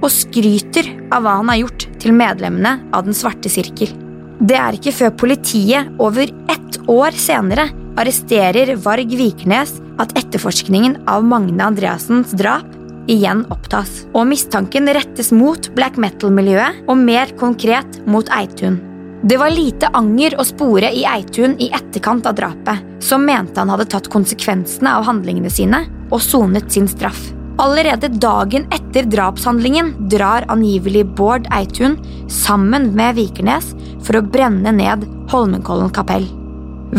og 0.01 0.09
skryter 0.09 0.87
av 1.13 1.21
hva 1.23 1.37
han 1.39 1.51
har 1.51 1.59
gjort 1.61 1.85
til 2.01 2.15
medlemmene 2.17 2.79
av 2.89 3.05
Den 3.05 3.13
svarte 3.13 3.51
sirkel. 3.53 3.91
Det 4.41 4.57
er 4.57 4.73
ikke 4.73 4.95
før 4.97 5.11
politiet 5.13 5.91
over 6.01 6.25
ett 6.49 6.79
år 6.89 7.13
senere 7.13 7.67
arresterer 8.01 8.73
Varg 8.81 9.13
Vikernes 9.13 9.75
at 10.01 10.15
etterforskningen 10.17 11.03
av 11.11 11.25
Magne 11.27 11.67
Andreassens 11.69 12.33
drap 12.33 12.65
igjen 13.09 13.45
opptas, 13.53 14.05
og 14.13 14.27
mistanken 14.29 14.89
rettes 14.93 15.31
mot 15.33 15.71
black 15.77 15.97
metal-miljøet 16.01 16.87
og 16.89 16.97
mer 16.99 17.33
konkret 17.39 18.01
mot 18.05 18.29
Eitun. 18.35 18.79
Det 19.21 19.37
var 19.37 19.53
lite 19.53 19.89
anger 19.93 20.33
å 20.41 20.45
spore 20.45 20.89
i 20.97 21.03
Eitun 21.05 21.53
i 21.61 21.69
etterkant 21.73 22.25
av 22.25 22.37
drapet, 22.39 22.81
som 23.03 23.25
mente 23.25 23.61
han 23.61 23.69
hadde 23.69 23.85
tatt 23.91 24.09
konsekvensene 24.09 24.95
av 24.97 25.05
handlingene 25.05 25.51
sine 25.53 25.83
og 26.09 26.23
sonet 26.25 26.71
sin 26.73 26.89
straff. 26.89 27.29
Allerede 27.61 28.09
dagen 28.09 28.65
etter 28.73 29.05
drapshandlingen 29.05 29.93
drar 30.09 30.47
angivelig 30.49 31.03
Bård 31.17 31.45
Eitun 31.53 31.99
sammen 32.31 32.89
med 32.97 33.19
Vikernes 33.19 33.75
for 34.01 34.17
å 34.17 34.23
brenne 34.25 34.73
ned 34.73 35.05
Holmenkollen 35.29 35.91
kapell. 35.93 36.25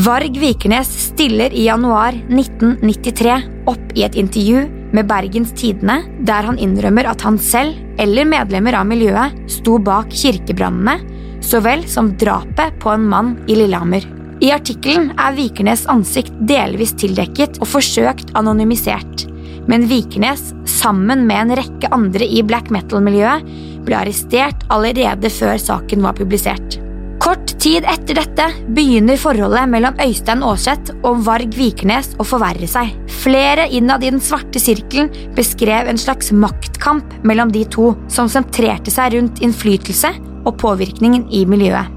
Varg 0.07 0.39
Vikernes 0.39 0.93
stiller 1.09 1.53
i 1.53 1.67
januar 1.67 2.15
1993 2.31 3.35
opp 3.69 3.99
i 3.99 4.07
et 4.07 4.15
intervju 4.21 4.63
med 4.93 5.09
Bergens 5.09 5.55
Tidende, 5.57 6.03
der 6.29 6.49
han 6.49 6.61
innrømmer 6.61 7.09
at 7.11 7.25
han 7.27 7.39
selv, 7.41 7.77
eller 8.01 8.29
medlemmer 8.29 8.77
av 8.79 8.89
miljøet, 8.89 9.37
sto 9.51 9.79
bak 9.83 10.13
kirkebrannene, 10.13 10.99
så 11.43 11.63
vel 11.65 11.83
som 11.91 12.13
drapet 12.21 12.79
på 12.83 12.93
en 12.93 13.09
mann 13.09 13.35
i 13.51 13.59
Lillehammer. 13.59 14.07
I 14.43 14.53
artikkelen 14.55 15.13
er 15.17 15.37
Vikernes 15.39 15.87
ansikt 15.91 16.35
delvis 16.49 16.97
tildekket 16.99 17.61
og 17.63 17.71
forsøkt 17.77 18.35
anonymisert 18.39 19.29
men 19.71 19.87
Vikernes, 19.87 20.53
sammen 20.69 21.27
med 21.27 21.45
en 21.45 21.57
rekke 21.63 21.91
andre 21.95 22.27
i 22.27 22.43
black 22.47 22.71
metal-miljøet, 22.75 23.47
ble 23.87 23.99
arrestert 23.99 24.67
allerede 24.73 25.31
før 25.33 25.59
saken 25.61 26.03
var 26.07 26.17
publisert. 26.19 26.82
Kort 27.23 27.53
tid 27.63 27.85
etter 27.87 28.17
dette 28.19 28.45
begynner 28.75 29.19
forholdet 29.21 29.69
mellom 29.71 29.95
Øystein 30.03 30.41
Aarseth 30.43 30.91
og 31.07 31.21
Varg 31.23 31.55
Vikernes 31.55 32.09
å 32.19 32.27
forverre 32.27 32.67
seg. 32.67 32.91
Flere 33.23 33.69
innad 33.71 34.03
i 34.03 34.11
den 34.11 34.19
svarte 34.19 34.59
sirkelen 34.59 35.13
beskrev 35.37 35.87
en 35.87 36.01
slags 36.03 36.33
maktkamp 36.35 37.15
mellom 37.23 37.53
de 37.55 37.63
to, 37.71 37.93
som 38.11 38.27
sentrerte 38.27 38.91
seg 38.91 39.15
rundt 39.15 39.39
innflytelse 39.39 40.11
og 40.43 40.57
påvirkningen 40.65 41.29
i 41.31 41.45
miljøet. 41.47 41.95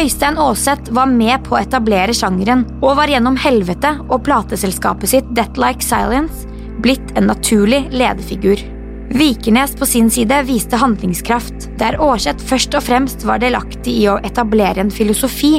Øystein 0.00 0.40
Aaseth 0.40 0.96
var 0.96 1.12
med 1.12 1.44
på 1.44 1.58
å 1.58 1.60
etablere 1.60 2.16
sjangeren, 2.16 2.64
og 2.80 2.96
var 3.02 3.12
gjennom 3.12 3.36
helvete 3.36 3.92
og 4.08 4.24
plateselskapet 4.24 5.12
sitt 5.12 5.28
Death 5.36 5.60
Like 5.60 5.84
Silence 5.84 6.48
blitt 6.80 7.12
en 7.18 7.28
naturlig 7.28 7.84
lederfigur. 7.92 8.64
Vikernes 9.08 9.76
på 9.76 9.86
sin 9.86 10.10
side 10.10 10.42
viste 10.42 10.76
handlingskraft. 10.76 11.68
Der 11.78 11.98
Aarseth 12.02 12.44
først 12.44 12.74
og 12.74 12.82
fremst 12.86 13.24
var 13.28 13.42
delaktig 13.42 13.94
i 14.00 14.08
å 14.08 14.18
etablere 14.24 14.80
en 14.80 14.92
filosofi, 14.92 15.58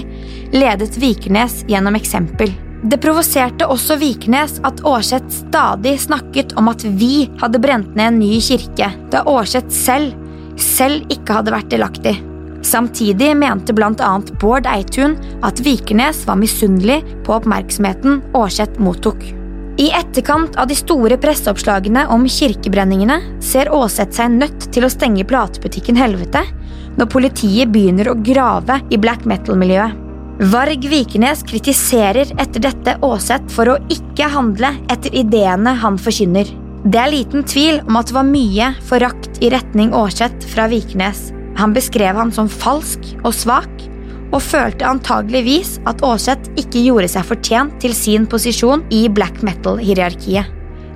ledet 0.56 0.98
Vikernes 1.00 1.62
gjennom 1.70 1.96
eksempel. 1.96 2.52
Det 2.86 3.00
provoserte 3.02 3.68
også 3.72 3.98
Vikernes 4.02 4.60
at 4.68 4.82
Aarseth 4.86 5.32
stadig 5.34 5.96
snakket 6.04 6.54
om 6.60 6.70
at 6.70 6.84
vi 7.00 7.30
hadde 7.42 7.62
brent 7.62 7.96
ned 7.96 8.12
en 8.12 8.20
ny 8.22 8.38
kirke, 8.44 8.92
da 9.14 9.24
Aarseth 9.29 9.74
selv, 9.74 10.14
selv 10.62 11.05
ikke 11.14 11.40
hadde 11.40 11.55
vært 11.55 11.72
delaktig. 11.74 12.18
Samtidig 12.66 13.31
mente 13.38 13.74
bl.a. 13.77 14.12
Bård 14.42 14.68
Eitun 14.70 15.16
at 15.46 15.62
Vikernes 15.66 16.25
var 16.27 16.42
misunnelig 16.42 17.03
på 17.25 17.38
oppmerksomheten 17.38 18.24
Aarseth 18.34 18.81
mottok. 18.81 19.22
I 19.75 19.90
etterkant 19.92 20.55
av 20.55 20.70
de 20.72 20.75
store 20.77 21.18
presseoppslagene 21.20 22.05
om 22.14 22.24
kirkebrenningene 22.31 23.18
ser 23.44 23.68
Aarseth 23.75 24.16
seg 24.16 24.38
nødt 24.38 24.70
til 24.72 24.85
å 24.88 24.92
stenge 24.92 25.25
platebutikken 25.27 25.98
Helvete 26.00 26.46
når 26.96 27.09
politiet 27.11 27.74
begynner 27.74 28.07
å 28.07 28.16
grave 28.24 28.79
i 28.88 29.00
black 29.01 29.25
metal-miljøet. 29.27 29.98
Varg 30.51 30.88
Vikernes 30.92 31.44
kritiserer 31.48 32.31
etter 32.40 32.64
dette 32.64 32.96
Aarseth 33.03 33.51
for 33.51 33.72
å 33.72 33.77
ikke 33.92 34.29
handle 34.31 34.72
etter 34.92 35.16
ideene 35.16 35.75
han 35.83 36.00
forkynner. 36.00 36.48
Det 36.85 37.01
er 37.01 37.11
liten 37.11 37.44
tvil 37.48 37.81
om 37.83 38.00
at 38.00 38.07
det 38.07 38.16
var 38.16 38.27
mye 38.29 38.72
forakt 38.88 39.42
i 39.44 39.51
retning 39.51 39.92
Aarseth 39.96 40.48
fra 40.51 40.70
Vikernes. 40.72 41.33
Han 41.59 41.75
beskrev 41.75 42.16
han 42.20 42.31
som 42.35 42.51
falsk 42.51 43.11
og 43.25 43.33
svak, 43.35 43.72
og 44.31 44.42
følte 44.44 44.88
antageligvis 44.88 45.77
at 45.90 46.03
Aarseth 46.05 46.51
ikke 46.59 46.83
gjorde 46.88 47.11
seg 47.11 47.29
fortjent 47.29 47.79
til 47.83 47.96
sin 47.98 48.27
posisjon 48.29 48.85
i 48.94 49.05
black 49.11 49.42
metal-hierarkiet. 49.46 50.51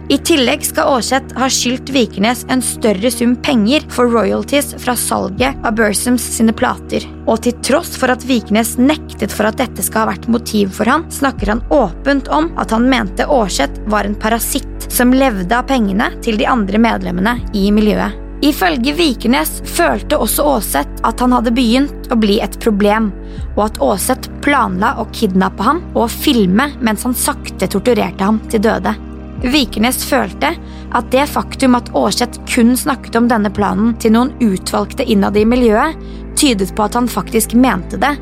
I 0.09 0.17
tillegg 0.25 0.63
skal 0.65 0.87
Aarseth 0.89 1.35
ha 1.37 1.45
skyldt 1.53 1.91
Vikernes 1.93 2.41
en 2.49 2.63
større 2.65 3.11
sum 3.13 3.35
penger 3.45 3.83
for 3.93 4.09
royalties 4.09 4.71
fra 4.81 4.95
salget 4.97 5.59
av 5.61 5.75
Bursums 5.77 6.23
sine 6.33 6.55
plater, 6.57 7.05
og 7.29 7.43
til 7.45 7.53
tross 7.65 7.93
for 7.93 8.09
at 8.09 8.25
Vikernes 8.25 8.73
nektet 8.81 9.29
for 9.29 9.45
at 9.45 9.59
dette 9.61 9.85
skal 9.85 10.07
ha 10.07 10.15
vært 10.15 10.25
motiv 10.33 10.71
for 10.79 10.89
han, 10.89 11.05
snakker 11.13 11.53
han 11.53 11.61
åpent 11.69 12.31
om 12.33 12.49
at 12.57 12.73
han 12.73 12.89
mente 12.89 13.27
Aarseth 13.29 13.85
var 13.93 14.09
en 14.09 14.17
parasitt 14.17 14.89
som 14.89 15.13
levde 15.13 15.53
av 15.53 15.69
pengene 15.69 16.09
til 16.25 16.41
de 16.41 16.49
andre 16.49 16.81
medlemmene 16.81 17.37
i 17.53 17.69
miljøet. 17.75 18.28
Ifølge 18.39 18.93
Vikernes 18.95 19.57
følte 19.67 20.15
også 20.15 20.45
Aarseth 20.47 21.01
at 21.07 21.19
han 21.19 21.33
hadde 21.35 21.51
begynt 21.51 22.07
å 22.07 22.15
bli 22.19 22.37
et 22.39 22.55
problem, 22.63 23.09
og 23.57 23.65
at 23.65 23.79
Aarseth 23.83 24.31
planla 24.45 24.93
å 25.01 25.07
kidnappe 25.11 25.65
ham 25.65 25.81
og 25.91 26.07
filme 26.13 26.69
mens 26.79 27.03
han 27.03 27.17
sakte 27.17 27.67
torturerte 27.67 28.23
ham 28.23 28.39
til 28.51 28.63
døde. 28.63 28.95
Vikernes 29.43 29.99
følte 30.07 30.53
at 30.95 31.11
det 31.11 31.25
faktum 31.31 31.75
at 31.75 31.91
Aarseth 31.95 32.39
kun 32.47 32.77
snakket 32.79 33.19
om 33.19 33.27
denne 33.31 33.51
planen 33.51 33.91
til 33.99 34.15
noen 34.15 34.31
utvalgte 34.43 35.03
innad 35.03 35.35
i 35.39 35.43
miljøet, 35.47 35.99
tydet 36.39 36.71
på 36.75 36.87
at 36.87 36.95
han 36.95 37.11
faktisk 37.11 37.57
mente 37.59 37.99
det, 37.99 38.15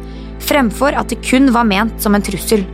fremfor 0.50 0.98
at 0.98 1.14
det 1.14 1.22
kun 1.26 1.52
var 1.54 1.70
ment 1.70 2.02
som 2.02 2.18
en 2.18 2.26
trussel. 2.26 2.66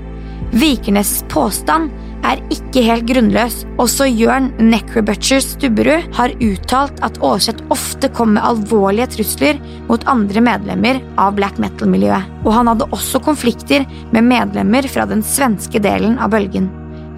Vikernes 0.56 1.24
påstand 1.32 1.92
er 2.28 2.42
ikke 2.54 2.84
helt 2.86 3.08
grunnløs. 3.10 3.62
Også 3.82 4.08
Jørn 4.10 4.52
Necrobutcher 4.62 5.42
Stubberud 5.44 6.08
har 6.18 6.36
uttalt 6.44 7.02
at 7.06 7.20
Aarseth 7.24 7.66
ofte 7.74 8.10
kom 8.16 8.36
med 8.38 8.46
alvorlige 8.48 9.10
trusler 9.18 9.60
mot 9.90 10.06
andre 10.10 10.44
medlemmer 10.44 11.02
av 11.22 11.36
black 11.38 11.60
metal-miljøet, 11.62 12.30
og 12.44 12.56
han 12.56 12.72
hadde 12.72 12.90
også 12.96 13.22
konflikter 13.24 13.88
med 14.16 14.28
medlemmer 14.30 14.88
fra 14.92 15.08
den 15.10 15.24
svenske 15.26 15.82
delen 15.84 16.18
av 16.22 16.34
bølgen. 16.34 16.72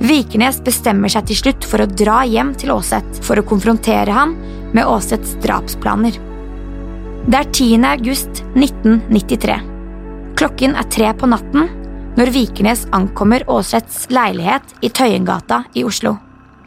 Vikernes 0.04 0.60
bestemmer 0.64 1.12
seg 1.12 1.30
til 1.30 1.40
slutt 1.40 1.68
for 1.70 1.82
å 1.82 1.88
dra 1.90 2.24
hjem 2.28 2.52
til 2.60 2.74
Aarseth 2.74 3.22
for 3.24 3.40
å 3.40 3.48
konfrontere 3.48 4.12
ham 4.12 4.36
med 4.76 4.84
Aarseths 4.84 5.38
drapsplaner. 5.46 6.18
Det 7.26 7.40
er 7.40 7.48
10. 7.50 7.88
august 7.90 8.44
1993. 8.54 9.56
Klokken 10.36 10.76
er 10.78 10.88
tre 10.92 11.14
på 11.16 11.30
natten, 11.32 11.70
når 12.16 12.32
Vikernes 12.32 12.86
ankommer 12.96 13.44
Aarseths 13.52 14.06
leilighet 14.14 14.76
i 14.86 14.90
Tøyengata 14.90 15.64
i 15.76 15.84
Oslo. 15.88 16.16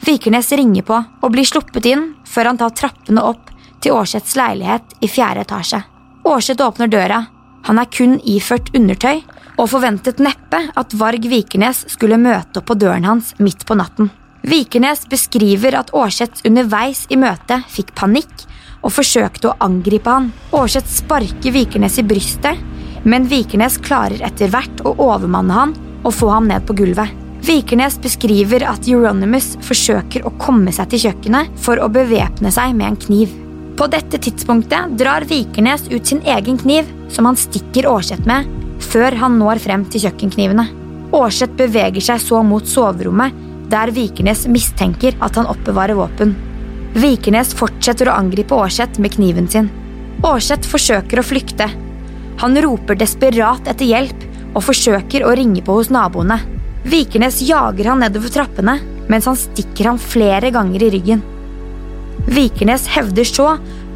Vikernes 0.05 0.51
ringer 0.53 0.85
på 0.87 0.99
og 0.99 1.33
blir 1.33 1.49
sluppet 1.49 1.89
inn 1.89 2.05
før 2.29 2.53
han 2.53 2.61
tar 2.61 2.77
trappene 2.77 3.25
opp 3.25 3.51
til 3.83 3.97
Aarseths 3.97 4.37
leilighet 4.39 4.99
i 5.01 5.11
fjerde 5.11 5.47
etasje. 5.47 5.83
Aarseth 6.29 6.65
åpner 6.65 6.93
døra. 6.93 7.25
Han 7.67 7.81
er 7.81 7.91
kun 7.93 8.19
iført 8.29 8.71
undertøy 8.77 9.25
og 9.59 9.71
forventet 9.73 10.21
neppe 10.23 10.61
at 10.79 10.95
Varg 11.01 11.25
Vikernes 11.31 11.85
skulle 11.91 12.21
møte 12.21 12.61
opp 12.61 12.69
på 12.71 12.79
døren 12.79 13.09
hans 13.09 13.35
midt 13.43 13.65
på 13.67 13.77
natten. 13.79 14.13
Vikernes 14.49 15.09
beskriver 15.11 15.75
at 15.81 15.91
Aarseth 15.97 16.45
underveis 16.47 17.07
i 17.11 17.19
møtet 17.19 17.67
fikk 17.73 17.95
panikk 17.99 18.47
og 18.85 18.93
forsøkte 18.95 19.51
å 19.51 19.57
angripe 19.65 20.13
han. 20.13 20.31
Aarseth 20.55 20.93
sparker 21.01 21.57
Vikernes 21.57 21.99
i 21.99 22.07
brystet 22.07 22.61
men 23.05 23.29
Vikernes 23.31 23.79
klarer 23.85 24.23
etter 24.27 24.51
hvert 24.53 24.83
å 24.87 24.95
overmanne 25.11 25.55
han 25.55 25.75
og 26.03 26.15
få 26.15 26.31
ham 26.33 26.49
ned 26.51 26.67
på 26.67 26.77
gulvet. 26.79 27.13
Vikernes 27.49 27.99
beskriver 28.03 28.65
at 28.67 28.89
Euronymous 28.91 29.55
forsøker 29.65 30.27
å 30.27 30.35
komme 30.43 30.73
seg 30.75 30.91
til 30.93 31.07
kjøkkenet 31.07 31.55
for 31.63 31.81
å 31.81 31.91
bevæpne 31.93 32.51
seg 32.55 32.75
med 32.77 32.91
en 32.91 32.99
kniv. 33.07 33.35
På 33.79 33.87
dette 33.87 34.19
tidspunktet 34.19 34.97
drar 34.99 35.27
Vikernes 35.31 35.87
ut 35.93 36.07
sin 36.07 36.21
egen 36.27 36.59
kniv, 36.59 36.89
som 37.15 37.29
han 37.29 37.39
stikker 37.39 37.87
Aarseth 37.87 38.27
med, 38.27 38.49
før 38.83 39.15
han 39.21 39.39
når 39.39 39.63
frem 39.63 39.87
til 39.87 40.03
kjøkkenknivene. 40.09 40.67
Aarseth 41.15 41.55
beveger 41.57 42.05
seg 42.05 42.21
så 42.21 42.43
mot 42.45 42.67
soverommet, 42.67 43.37
der 43.71 43.93
Vikernes 43.95 44.47
mistenker 44.51 45.17
at 45.25 45.39
han 45.39 45.49
oppbevarer 45.49 45.97
våpen. 45.97 46.35
Vikernes 46.99 47.55
fortsetter 47.55 48.11
å 48.11 48.17
angripe 48.19 48.57
Aarseth 48.57 48.99
med 49.01 49.15
kniven 49.15 49.47
sin. 49.49 49.71
Aarseth 50.27 50.67
forsøker 50.67 51.21
å 51.21 51.27
flykte, 51.27 51.69
han 52.39 52.59
roper 52.63 52.99
desperat 52.99 53.67
etter 53.71 53.89
hjelp 53.89 54.27
og 54.55 54.63
forsøker 54.69 55.25
å 55.27 55.35
ringe 55.37 55.63
på 55.65 55.75
hos 55.79 55.91
naboene. 55.95 56.39
Vikernes 56.89 57.41
jager 57.45 57.91
han 57.91 58.01
nedover 58.05 58.33
trappene, 58.33 58.79
mens 59.11 59.27
han 59.29 59.37
stikker 59.39 59.91
ham 59.91 59.99
flere 60.01 60.53
ganger 60.55 60.85
i 60.87 60.93
ryggen. 60.95 61.25
Vikernes 62.29 62.87
hevder 62.93 63.27
så 63.27 63.49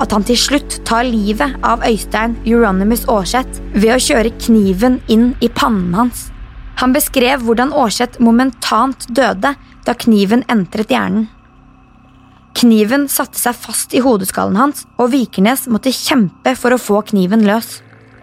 at 0.03 0.13
han 0.15 0.25
til 0.27 0.39
slutt 0.41 0.79
tar 0.89 1.05
livet 1.07 1.59
av 1.67 1.85
Øystein 1.87 2.35
Euronymous 2.49 3.05
Aarseth 3.13 3.61
ved 3.75 3.93
å 3.95 4.01
kjøre 4.01 4.33
kniven 4.41 4.99
inn 5.13 5.33
i 5.45 5.51
pannen 5.53 5.93
hans. 5.95 6.31
Han 6.81 6.95
beskrev 6.97 7.45
hvordan 7.45 7.75
Aarseth 7.77 8.23
momentant 8.25 9.07
døde 9.13 9.53
da 9.87 9.95
kniven 9.95 10.43
entret 10.51 10.91
hjernen. 10.91 11.29
Kniven 12.59 13.07
satte 13.09 13.39
seg 13.41 13.57
fast 13.57 13.95
i 13.97 14.03
hodeskallen 14.05 14.59
hans, 14.59 14.85
og 15.01 15.13
Vikernes 15.15 15.65
måtte 15.73 15.93
kjempe 15.95 16.53
for 16.59 16.75
å 16.75 16.81
få 16.81 17.01
kniven 17.09 17.47
løs. 17.47 17.81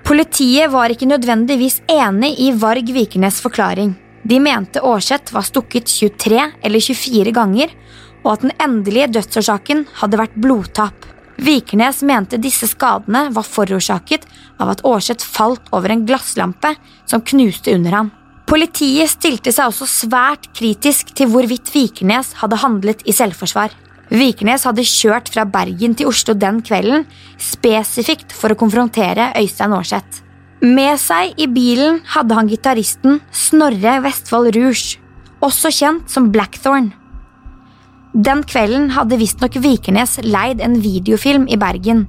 Politiet 0.10 0.72
var 0.74 0.90
ikke 0.90 1.06
nødvendigvis 1.06 1.84
enig 1.86 2.32
i 2.42 2.48
Varg 2.58 2.88
Vikernes' 2.96 3.44
forklaring. 3.44 3.92
De 4.26 4.40
mente 4.42 4.82
Aarseth 4.82 5.36
var 5.36 5.46
stukket 5.46 5.86
23 5.86 6.48
eller 6.66 6.82
24 6.82 7.34
ganger, 7.36 7.76
og 8.24 8.32
at 8.32 8.42
den 8.42 8.56
endelige 8.58 9.12
dødsårsaken 9.20 9.84
hadde 10.00 10.18
vært 10.18 10.40
blodtap. 10.42 11.06
Vikernes 11.38 12.02
mente 12.02 12.40
disse 12.42 12.66
skadene 12.72 13.28
var 13.36 13.46
forårsaket 13.46 14.26
av 14.58 14.72
at 14.74 14.82
Aarseth 14.82 15.30
falt 15.30 15.70
over 15.78 15.94
en 15.94 16.08
glasslampe 16.10 16.74
som 17.06 17.22
knuste 17.22 17.78
under 17.78 18.00
ham. 18.00 18.10
Politiet 18.50 19.14
stilte 19.14 19.54
seg 19.54 19.70
også 19.70 19.86
svært 19.86 20.50
kritisk 20.58 21.14
til 21.14 21.30
hvorvidt 21.30 21.70
Vikernes 21.76 22.34
hadde 22.42 22.64
handlet 22.66 23.06
i 23.06 23.14
selvforsvar. 23.14 23.78
Vikernes 24.10 24.66
hadde 24.66 24.86
kjørt 24.88 25.30
fra 25.30 25.46
Bergen 25.46 25.94
til 25.98 26.10
Oslo 26.10 26.34
den 26.34 26.64
kvelden 26.66 27.06
spesifikt 27.38 28.34
for 28.34 28.50
å 28.54 28.58
konfrontere 28.58 29.30
Øystein 29.38 29.76
Aarseth. 29.78 30.24
Med 30.66 30.98
seg 31.00 31.38
i 31.40 31.46
bilen 31.48 32.02
hadde 32.16 32.36
han 32.36 32.50
gitaristen 32.50 33.22
Snorre 33.32 34.00
Vestfold 34.04 34.52
Rouge, 34.58 34.98
også 35.46 35.72
kjent 35.72 36.10
som 36.12 36.32
Blackthorn. 36.34 36.90
Den 38.12 38.42
kvelden 38.44 38.90
hadde 38.96 39.20
visstnok 39.22 39.60
Vikernes 39.62 40.18
leid 40.26 40.64
en 40.66 40.80
videofilm 40.82 41.46
i 41.48 41.60
Bergen. 41.62 42.08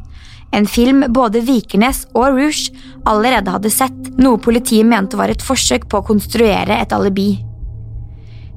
En 0.56 0.66
film 0.66 1.04
både 1.12 1.44
Vikernes 1.46 2.06
og 2.14 2.32
Rouge 2.40 2.72
allerede 3.06 3.52
hadde 3.54 3.70
sett, 3.70 4.10
noe 4.18 4.40
politiet 4.42 4.88
mente 4.88 5.20
var 5.20 5.30
et 5.30 5.44
forsøk 5.44 5.86
på 5.86 6.00
å 6.00 6.08
konstruere 6.08 6.80
et 6.80 6.96
alibi. 6.96 7.49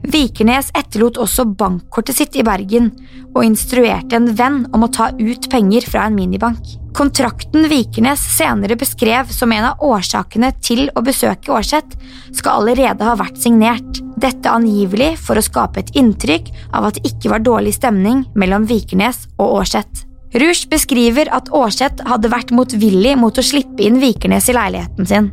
Vikernes 0.03 0.67
etterlot 0.75 1.17
også 1.21 1.45
bankkortet 1.55 2.17
sitt 2.17 2.35
i 2.35 2.43
Bergen 2.43 2.89
og 3.33 3.45
instruerte 3.45 4.17
en 4.17 4.27
venn 4.35 4.63
om 4.75 4.83
å 4.83 4.91
ta 4.91 5.09
ut 5.15 5.47
penger 5.51 5.85
fra 5.87 6.07
en 6.09 6.17
minibank. 6.17 6.59
Kontrakten 6.93 7.69
Vikernes 7.71 8.21
senere 8.35 8.75
beskrev 8.77 9.31
som 9.33 9.51
en 9.55 9.69
av 9.71 9.81
årsakene 9.81 10.51
til 10.61 10.89
å 10.93 11.01
besøke 11.05 11.55
Aarseth, 11.55 11.95
skal 12.35 12.61
allerede 12.61 13.07
ha 13.07 13.15
vært 13.17 13.39
signert, 13.41 14.01
dette 14.19 14.51
angivelig 14.51 15.15
for 15.23 15.39
å 15.39 15.45
skape 15.45 15.81
et 15.81 15.93
inntrykk 15.97 16.51
av 16.75 16.89
at 16.89 16.99
det 16.99 17.13
ikke 17.13 17.31
var 17.33 17.45
dårlig 17.47 17.73
stemning 17.79 18.25
mellom 18.35 18.67
Vikernes 18.69 19.25
og 19.39 19.61
Aarseth. 19.61 20.05
Rush 20.37 20.67
beskriver 20.69 21.29
at 21.33 21.49
Aarseth 21.53 22.05
hadde 22.09 22.31
vært 22.33 22.53
motvillig 22.53 23.15
mot 23.21 23.37
å 23.37 23.45
slippe 23.45 23.85
inn 23.85 24.01
Vikernes 24.01 24.49
i 24.49 24.57
leiligheten 24.57 25.09
sin. 25.09 25.31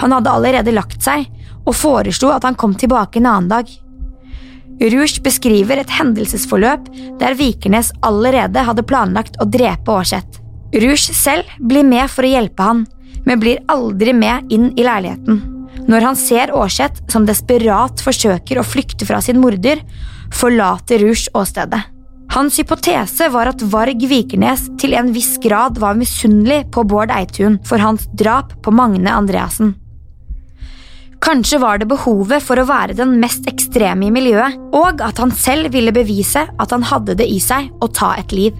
Han 0.00 0.12
hadde 0.12 0.30
allerede 0.30 0.74
lagt 0.74 1.02
seg, 1.04 1.26
og 1.64 1.76
foreslo 1.76 2.32
at 2.34 2.44
han 2.44 2.56
kom 2.58 2.74
tilbake 2.76 3.20
en 3.20 3.28
annen 3.30 3.52
dag. 3.52 3.70
Rouge 4.82 5.22
beskriver 5.22 5.80
et 5.80 5.92
hendelsesforløp 5.98 6.88
der 7.20 7.36
Vikernes 7.38 7.92
allerede 8.04 8.64
hadde 8.66 8.86
planlagt 8.86 9.38
å 9.40 9.46
drepe 9.48 9.94
Aarseth. 9.94 10.40
Rouge 10.74 11.14
selv 11.14 11.50
blir 11.60 11.86
med 11.86 12.10
for 12.10 12.26
å 12.26 12.32
hjelpe 12.34 12.66
han, 12.66 12.84
men 13.24 13.40
blir 13.40 13.62
aldri 13.70 14.12
med 14.16 14.52
inn 14.52 14.72
i 14.74 14.86
leiligheten. 14.86 15.42
Når 15.88 16.06
han 16.08 16.18
ser 16.18 16.52
Aarseth 16.56 17.04
som 17.12 17.26
desperat 17.28 18.02
forsøker 18.02 18.58
å 18.58 18.66
flykte 18.66 19.06
fra 19.08 19.20
sin 19.24 19.40
morder, 19.42 19.82
forlater 20.34 21.02
Rouge 21.04 21.30
åstedet. 21.36 21.84
Hans 22.34 22.56
hypotese 22.58 23.28
var 23.30 23.52
at 23.52 23.62
Varg 23.70 24.00
Vikernes 24.10 24.66
til 24.80 24.96
en 24.98 25.12
viss 25.14 25.36
grad 25.42 25.78
var 25.78 25.94
misunnelig 25.98 26.64
på 26.74 26.82
Bård 26.88 27.12
Eitun 27.14 27.60
for 27.68 27.78
hans 27.78 28.08
drap 28.18 28.56
på 28.64 28.74
Magne 28.74 29.12
Andreassen. 29.12 29.74
Kanskje 31.24 31.58
var 31.58 31.78
det 31.80 31.88
behovet 31.88 32.44
for 32.44 32.60
å 32.60 32.66
være 32.68 32.96
den 32.98 33.14
mest 33.20 33.46
ekstreme 33.48 34.10
i 34.10 34.12
miljøet, 34.12 34.58
og 34.76 35.00
at 35.00 35.22
han 35.22 35.32
selv 35.32 35.72
ville 35.72 35.94
bevise 35.94 36.42
at 36.44 36.74
han 36.74 36.84
hadde 36.84 37.16
det 37.16 37.26
i 37.32 37.38
seg 37.40 37.70
å 37.80 37.88
ta 37.88 38.12
et 38.20 38.34
liv. 38.36 38.58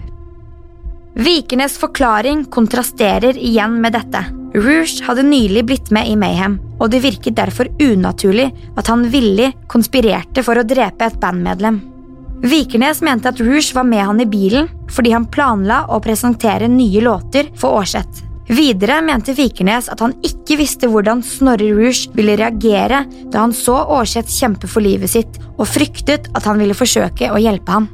Vikernes 1.15 1.77
forklaring 1.79 2.47
kontrasterer 2.51 3.37
igjen 3.37 3.77
med 3.83 3.93
dette. 3.95 4.23
Rouge 4.55 5.05
hadde 5.05 5.27
nylig 5.27 5.65
blitt 5.69 5.93
med 5.93 6.09
i 6.09 6.17
Mayhem, 6.17 6.57
og 6.79 6.89
det 6.89 7.03
virket 7.05 7.37
derfor 7.37 7.69
unaturlig 7.77 8.49
at 8.75 8.89
han 8.89 9.05
villig 9.13 9.51
konspirerte 9.71 10.41
for 10.43 10.57
å 10.57 10.65
drepe 10.65 11.05
et 11.05 11.21
bandmedlem. 11.21 11.83
Vikernes 12.45 12.99
mente 13.05 13.29
at 13.29 13.39
Rouge 13.45 13.77
var 13.77 13.85
med 13.87 14.03
han 14.09 14.21
i 14.21 14.27
bilen 14.29 14.71
fordi 14.91 15.13
han 15.13 15.29
planla 15.31 15.85
å 15.93 16.01
presentere 16.03 16.67
nye 16.71 17.03
låter 17.03 17.53
for 17.55 17.77
Aarseth. 17.77 18.25
Videre 18.45 18.99
mente 19.01 19.33
Vikernes 19.33 19.87
at 19.89 20.01
han 20.03 20.13
ikke 20.25 20.59
visste 20.59 20.89
hvordan 20.91 21.23
Snorre 21.25 21.71
Rouge 21.73 22.11
ville 22.13 22.35
reagere 22.37 23.01
da 23.33 23.41
han 23.41 23.55
så 23.57 23.79
Aarseth 23.97 24.29
kjempe 24.29 24.69
for 24.69 24.85
livet 24.85 25.09
sitt, 25.15 25.39
og 25.57 25.65
fryktet 25.65 26.29
at 26.37 26.45
han 26.45 26.61
ville 26.61 26.77
forsøke 26.77 27.31
å 27.33 27.41
hjelpe 27.41 27.73
ham. 27.73 27.89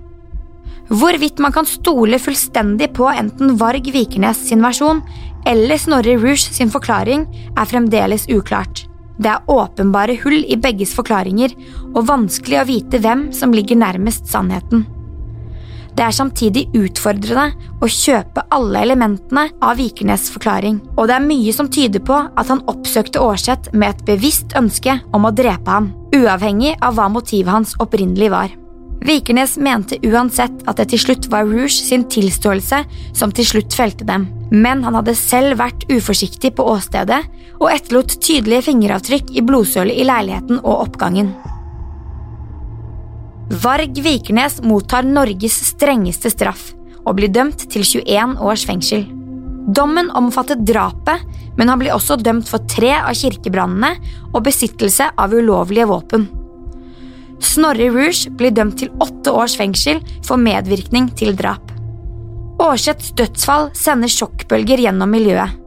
Hvorvidt 0.92 1.40
man 1.40 1.56
kan 1.56 1.68
stole 1.70 2.20
fullstendig 2.20 2.90
på 2.98 3.08
enten 3.08 3.56
Varg 3.62 3.88
Vikernes 3.96 4.44
sin 4.50 4.64
versjon 4.66 5.00
eller 5.48 5.80
Snorre 5.80 6.18
Rouge 6.20 6.52
sin 6.52 6.72
forklaring, 6.74 7.24
er 7.56 7.70
fremdeles 7.70 8.28
uklart. 8.28 8.86
Det 9.22 9.32
er 9.32 9.52
åpenbare 9.54 10.18
hull 10.24 10.42
i 10.44 10.60
begges 10.60 10.92
forklaringer, 10.98 11.54
og 11.96 12.08
vanskelig 12.10 12.60
å 12.60 12.68
vite 12.68 13.00
hvem 13.00 13.30
som 13.36 13.56
ligger 13.56 13.80
nærmest 13.80 14.28
sannheten. 14.28 14.84
Det 15.98 16.06
er 16.06 16.16
samtidig 16.16 16.68
utfordrende 16.78 17.52
å 17.84 17.90
kjøpe 17.92 18.46
alle 18.56 18.86
elementene 18.86 19.50
av 19.62 19.78
Vikernes' 19.80 20.30
forklaring, 20.34 20.80
og 20.96 21.10
det 21.10 21.18
er 21.18 21.26
mye 21.26 21.54
som 21.56 21.70
tyder 21.72 22.04
på 22.08 22.16
at 22.16 22.50
han 22.52 22.64
oppsøkte 22.72 23.22
Aarseth 23.22 23.76
med 23.76 23.92
et 23.92 24.06
bevisst 24.08 24.56
ønske 24.58 24.98
om 25.14 25.28
å 25.28 25.36
drepe 25.36 25.68
ham, 25.68 25.92
uavhengig 26.16 26.78
av 26.82 26.98
hva 26.98 27.10
motivet 27.12 27.54
hans 27.54 27.76
opprinnelig 27.84 28.32
var. 28.34 28.58
Vikernes 29.02 29.56
mente 29.58 29.98
uansett 30.06 30.60
at 30.70 30.78
det 30.78 30.92
til 30.92 31.02
slutt 31.02 31.28
var 31.32 31.48
Rouge 31.50 31.74
sin 31.74 32.04
tilståelse 32.06 32.84
som 33.18 33.32
til 33.34 33.48
slutt 33.50 33.74
felte 33.74 34.06
dem, 34.06 34.28
men 34.54 34.84
han 34.86 34.98
hadde 35.00 35.18
selv 35.18 35.58
vært 35.62 35.88
uforsiktig 35.90 36.54
på 36.58 36.68
åstedet 36.70 37.24
og 37.58 37.72
etterlot 37.74 38.20
tydelige 38.22 38.68
fingeravtrykk 38.70 39.34
i 39.34 39.44
blodsølet 39.46 39.98
i 39.98 40.06
leiligheten 40.06 40.62
og 40.62 40.86
oppgangen. 40.86 41.34
Varg 43.52 43.98
Vikernes 44.04 44.62
mottar 44.64 45.04
Norges 45.04 45.58
strengeste 45.74 46.30
straff 46.32 46.70
og 47.04 47.18
blir 47.18 47.32
dømt 47.36 47.66
til 47.74 47.84
21 47.84 48.38
års 48.40 48.62
fengsel. 48.64 49.02
Dommen 49.76 50.08
omfattet 50.16 50.62
drapet, 50.64 51.26
men 51.58 51.68
han 51.68 51.82
blir 51.82 51.92
også 51.92 52.16
dømt 52.24 52.48
for 52.48 52.64
tre 52.72 52.94
av 52.96 53.12
kirkebrannene 53.18 53.90
og 54.32 54.46
besittelse 54.46 55.10
av 55.20 55.36
ulovlige 55.36 55.88
våpen. 55.90 56.30
Snorre 57.44 57.90
Rouge 57.92 58.32
blir 58.40 58.56
dømt 58.56 58.78
til 58.80 58.94
åtte 59.04 59.34
års 59.36 59.58
fengsel 59.60 60.00
for 60.24 60.40
medvirkning 60.40 61.12
til 61.20 61.36
drap. 61.36 61.76
Aarseths 62.62 63.12
dødsfall 63.20 63.74
sender 63.76 64.12
sjokkbølger 64.16 64.86
gjennom 64.86 65.12
miljøet. 65.12 65.60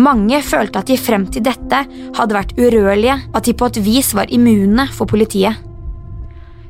Mange 0.00 0.40
følte 0.42 0.80
at 0.80 0.88
de 0.88 0.96
frem 0.98 1.28
til 1.28 1.44
dette 1.44 1.84
hadde 2.16 2.40
vært 2.40 2.56
urørlige, 2.56 3.20
at 3.34 3.44
de 3.44 3.52
på 3.52 3.68
et 3.68 3.84
vis 3.84 4.14
var 4.16 4.32
immune 4.32 4.88
for 4.94 5.10
politiet. 5.10 5.60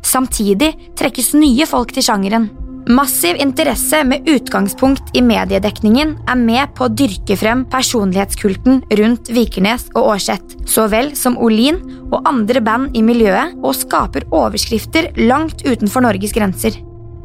Samtidig 0.04 0.74
trekkes 0.98 1.32
nye 1.38 1.66
folk 1.66 1.94
til 1.96 2.04
sjangeren. 2.06 2.50
Massiv 2.84 3.38
interesse 3.40 4.02
med 4.04 4.26
utgangspunkt 4.28 5.14
i 5.16 5.22
mediedekningen 5.24 6.10
er 6.28 6.36
med 6.36 6.74
på 6.76 6.84
å 6.84 6.92
dyrke 6.92 7.36
frem 7.40 7.62
personlighetskulten 7.72 8.82
rundt 9.00 9.30
Vikernes 9.32 9.86
og 9.94 10.10
Aarseth, 10.12 10.58
så 10.68 10.84
vel 10.92 11.14
som 11.16 11.38
Olin 11.40 11.80
og 12.10 12.28
andre 12.28 12.60
band 12.60 12.92
i 12.92 13.00
miljøet, 13.06 13.56
og 13.64 13.72
skaper 13.78 14.28
overskrifter 14.28 15.14
langt 15.24 15.64
utenfor 15.64 16.04
Norges 16.04 16.36
grenser. 16.36 16.76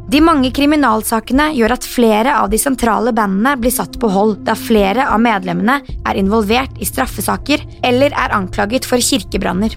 De 0.09 0.23
mange 0.23 0.49
kriminalsakene 0.55 1.51
gjør 1.53 1.75
at 1.75 1.85
flere 1.85 2.37
av 2.39 2.47
de 2.49 2.57
sentrale 2.57 3.11
bandene 3.13 3.57
blir 3.59 3.75
satt 3.75 3.99
på 3.99 4.07
hold, 4.09 4.39
da 4.47 4.55
flere 4.57 5.09
av 5.11 5.19
medlemmene 5.21 5.81
er 5.83 6.23
involvert 6.23 6.79
i 6.79 6.87
straffesaker 6.87 7.67
eller 7.83 8.15
er 8.15 8.39
anklaget 8.39 8.87
for 8.87 9.03
kirkebranner. 9.03 9.75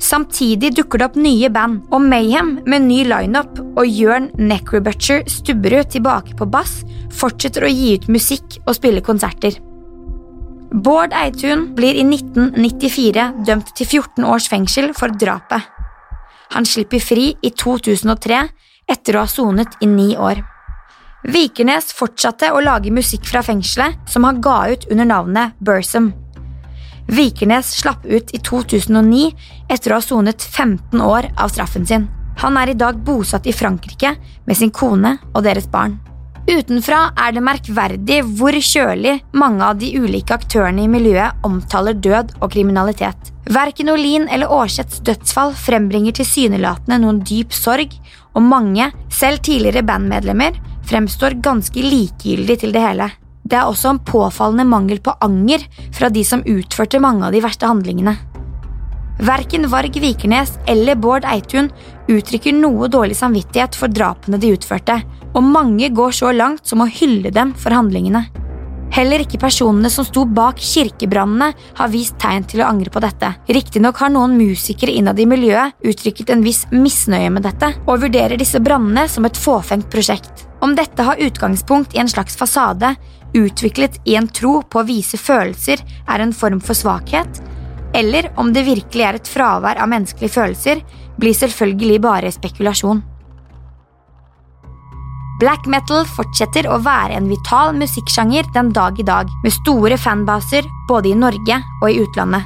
Samtidig 0.00 0.72
dukker 0.78 0.98
det 0.98 1.06
opp 1.10 1.16
nye 1.20 1.50
band, 1.52 1.82
og 1.92 2.00
Mayhem 2.00 2.54
med 2.64 2.86
ny 2.88 3.02
lineup 3.04 3.58
og 3.60 3.84
Jørn 3.84 4.30
Necrobutcher 4.40 5.26
Stubberud 5.28 5.90
tilbake 5.92 6.36
på 6.38 6.48
bass 6.48 6.80
fortsetter 7.12 7.66
å 7.66 7.72
gi 7.72 7.96
ut 7.98 8.08
musikk 8.08 8.56
og 8.64 8.78
spille 8.78 9.04
konserter. 9.04 9.58
Bård 10.70 11.12
Eitun 11.18 11.66
blir 11.76 11.98
i 11.98 12.04
1994 12.06 13.26
dømt 13.46 13.74
til 13.76 13.88
14 13.88 14.24
års 14.24 14.46
fengsel 14.48 14.92
for 14.96 15.12
drapet. 15.20 15.66
Han 16.54 16.66
slipper 16.66 17.02
fri 17.02 17.32
i 17.42 17.50
2003 17.50 18.40
etter 18.90 19.16
å 19.16 19.26
ha 19.26 19.30
sonet 19.30 19.76
i 19.82 19.90
ni 19.90 20.14
år. 20.16 20.40
Vikernes 21.28 21.92
fortsatte 21.92 22.48
å 22.54 22.62
lage 22.64 22.94
musikk 22.94 23.28
fra 23.28 23.42
fengselet, 23.44 23.98
som 24.08 24.24
han 24.24 24.40
ga 24.40 24.70
ut 24.72 24.88
under 24.88 25.10
navnet 25.10 25.58
Bursum. 25.60 26.12
Vikernes 27.08 27.72
slapp 27.80 28.04
ut 28.04 28.34
i 28.34 28.38
2009 28.38 29.30
etter 29.68 29.92
å 29.92 29.98
ha 29.98 30.04
sonet 30.04 30.42
15 30.42 31.00
år 31.00 31.30
av 31.36 31.52
straffen 31.54 31.86
sin. 31.86 32.08
Han 32.40 32.56
er 32.56 32.72
i 32.72 32.78
dag 32.78 33.00
bosatt 33.04 33.46
i 33.46 33.56
Frankrike 33.56 34.14
med 34.46 34.56
sin 34.56 34.70
kone 34.70 35.16
og 35.34 35.44
deres 35.44 35.68
barn. 35.70 35.98
Utenfra 36.50 37.10
er 37.20 37.34
det 37.36 37.42
merkverdig 37.44 38.22
hvor 38.38 38.56
kjølig 38.56 39.18
mange 39.36 39.66
av 39.66 39.76
de 39.78 39.90
ulike 40.00 40.34
aktørene 40.34 40.86
i 40.86 40.90
miljøet 40.90 41.44
omtaler 41.46 41.94
død 41.94 42.32
og 42.40 42.48
kriminalitet. 42.54 43.30
Verken 43.50 43.92
Olin 43.92 44.26
eller 44.30 44.50
Aarseths 44.50 45.02
dødsfall 45.06 45.52
frembringer 45.58 46.16
tilsynelatende 46.16 47.00
noen 47.02 47.20
dyp 47.26 47.54
sorg, 47.54 47.94
og 48.34 48.46
mange, 48.46 48.88
selv 49.12 49.42
tidligere 49.46 49.84
bandmedlemmer, 49.86 50.56
fremstår 50.86 51.38
ganske 51.44 51.82
likegyldig 51.82 52.60
til 52.62 52.74
det 52.74 52.84
hele. 52.84 53.10
Det 53.42 53.58
er 53.58 53.68
også 53.68 53.94
en 53.94 54.02
påfallende 54.04 54.66
mangel 54.68 55.00
på 55.02 55.14
anger 55.24 55.64
fra 55.96 56.10
de 56.12 56.24
som 56.26 56.44
utførte 56.46 57.00
mange 57.02 57.26
av 57.26 57.34
de 57.34 57.42
verste 57.44 57.68
handlingene. 57.70 58.16
Verken 59.20 59.66
Varg 59.68 59.96
Vikernes 60.00 60.54
eller 60.70 60.96
Bård 60.96 61.26
Eitun 61.28 61.68
uttrykker 62.08 62.54
noe 62.56 62.88
dårlig 62.88 63.18
samvittighet 63.18 63.76
for 63.76 63.92
drapene 63.92 64.40
de 64.40 64.54
utførte, 64.54 64.96
og 65.34 65.44
mange 65.44 65.90
går 65.92 66.14
så 66.16 66.32
langt 66.32 66.64
som 66.66 66.80
å 66.80 66.88
hylle 66.88 67.32
dem 67.34 67.52
for 67.52 67.76
handlingene. 67.76 68.24
Heller 68.90 69.22
ikke 69.22 69.38
personene 69.38 69.90
som 69.92 70.06
sto 70.06 70.24
bak 70.26 70.58
kirkebrannene, 70.58 71.52
har 71.78 71.92
vist 71.92 72.16
tegn 72.18 72.46
til 72.50 72.64
å 72.64 72.70
angre 72.72 72.90
på 72.90 73.02
dette. 73.04 73.34
Riktignok 73.46 74.00
har 74.02 74.10
noen 74.10 74.34
musikere 74.40 74.96
innad 74.96 75.20
i 75.20 75.28
miljøet 75.30 75.78
uttrykket 75.86 76.32
en 76.34 76.42
viss 76.42 76.64
misnøye 76.72 77.30
med 77.30 77.46
dette, 77.46 77.74
og 77.86 78.02
vurderer 78.06 78.40
disse 78.40 78.58
brannene 78.62 79.06
som 79.08 79.28
et 79.28 79.38
fåfengt 79.38 79.92
prosjekt. 79.92 80.49
Om 80.60 80.74
dette 80.76 81.02
har 81.02 81.16
utgangspunkt 81.16 81.94
i 81.94 81.98
en 81.98 82.08
slags 82.08 82.36
fasade, 82.36 82.94
utviklet 83.32 84.00
i 84.04 84.16
en 84.16 84.28
tro 84.28 84.60
på 84.62 84.80
å 84.80 84.88
vise 84.88 85.16
følelser 85.16 85.80
er 86.06 86.20
en 86.20 86.34
form 86.36 86.60
for 86.60 86.76
svakhet, 86.76 87.40
eller 87.96 88.28
om 88.38 88.52
det 88.52 88.66
virkelig 88.68 89.06
er 89.06 89.18
et 89.18 89.30
fravær 89.30 89.80
av 89.80 89.88
menneskelige 89.90 90.34
følelser, 90.34 90.82
blir 91.20 91.34
selvfølgelig 91.36 92.00
bare 92.04 92.32
spekulasjon. 92.34 93.02
Black 95.40 95.64
metal 95.72 96.04
fortsetter 96.04 96.66
å 96.68 96.76
være 96.84 97.16
en 97.16 97.28
vital 97.30 97.72
musikksjanger 97.72 98.50
den 98.52 98.74
dag 98.76 98.98
i 99.00 99.06
dag, 99.08 99.28
med 99.42 99.54
store 99.56 99.96
fanbaser 99.96 100.66
både 100.88 101.14
i 101.14 101.16
Norge 101.16 101.62
og 101.80 101.86
i 101.88 102.02
utlandet. 102.02 102.44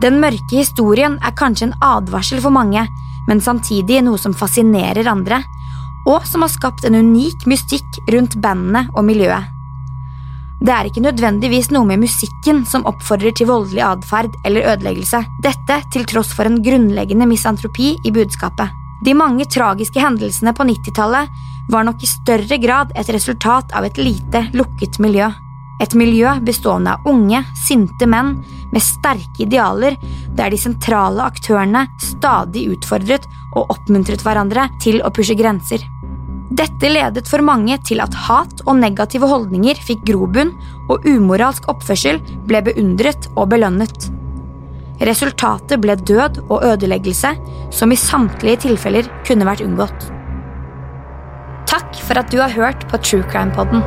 Den 0.00 0.20
mørke 0.22 0.54
historien 0.54 1.18
er 1.26 1.34
kanskje 1.36 1.66
en 1.68 1.78
advarsel 1.82 2.38
for 2.40 2.54
mange, 2.54 2.86
men 3.26 3.42
samtidig 3.42 3.98
noe 4.06 4.20
som 4.22 4.32
fascinerer 4.32 5.10
andre, 5.10 5.42
og 6.08 6.26
som 6.28 6.44
har 6.44 6.52
skapt 6.52 6.86
en 6.88 6.98
unik 7.00 7.46
mystikk 7.50 8.00
rundt 8.12 8.36
bandene 8.40 8.86
og 8.94 9.04
miljøet. 9.08 9.56
Det 10.60 10.72
er 10.74 10.88
ikke 10.90 11.00
nødvendigvis 11.00 11.70
noe 11.72 11.88
med 11.88 12.02
musikken 12.02 12.66
som 12.68 12.84
oppfordrer 12.88 13.32
til 13.32 13.48
voldelig 13.48 13.80
atferd 13.80 14.34
eller 14.44 14.66
ødeleggelse, 14.74 15.22
dette 15.40 15.78
til 15.92 16.04
tross 16.08 16.34
for 16.36 16.48
en 16.48 16.58
grunnleggende 16.60 17.28
misantropi 17.28 17.94
i 18.04 18.12
budskapet. 18.12 18.68
De 19.00 19.14
mange 19.16 19.46
tragiske 19.48 20.02
hendelsene 20.02 20.52
på 20.52 20.66
90-tallet 20.68 21.30
var 21.72 21.86
nok 21.88 22.02
i 22.04 22.10
større 22.10 22.58
grad 22.60 22.92
et 22.98 23.08
resultat 23.08 23.72
av 23.72 23.86
et 23.88 23.96
lite, 23.96 24.50
lukket 24.52 25.00
miljø. 25.00 25.30
Et 25.80 25.94
miljø 25.96 26.34
bestående 26.44 26.92
av 26.92 27.08
unge, 27.08 27.40
sinte 27.64 28.04
menn 28.04 28.34
med 28.70 28.84
sterke 28.84 29.46
idealer, 29.46 29.96
der 30.36 30.52
de 30.52 30.60
sentrale 30.60 31.24
aktørene 31.24 31.86
stadig 32.04 32.66
utfordret 32.74 33.24
og 33.56 33.72
oppmuntret 33.74 34.22
hverandre 34.24 34.68
til 34.82 35.00
å 35.02 35.12
pushe 35.14 35.36
grenser. 35.38 35.82
Dette 36.50 36.90
ledet 36.90 37.28
for 37.30 37.42
mange 37.46 37.76
til 37.86 38.02
at 38.02 38.14
hat 38.26 38.64
og 38.66 38.80
negative 38.80 39.28
holdninger 39.30 39.78
fikk 39.86 40.02
grobunn, 40.08 40.50
og 40.90 41.06
umoralsk 41.06 41.68
oppførsel 41.70 42.18
ble 42.50 42.62
beundret 42.66 43.30
og 43.36 43.52
belønnet. 43.52 44.10
Resultatet 45.06 45.80
ble 45.80 45.94
død 45.96 46.42
og 46.48 46.64
ødeleggelse, 46.72 47.32
som 47.72 47.94
i 47.94 47.98
samtlige 47.98 48.66
tilfeller 48.66 49.08
kunne 49.24 49.48
vært 49.48 49.64
unngått. 49.64 50.10
Takk 51.70 52.02
for 52.02 52.18
at 52.18 52.34
du 52.34 52.40
har 52.42 52.52
hørt 52.52 52.88
på 52.90 52.98
True 52.98 53.24
Crime 53.30 53.54
Podden. 53.54 53.86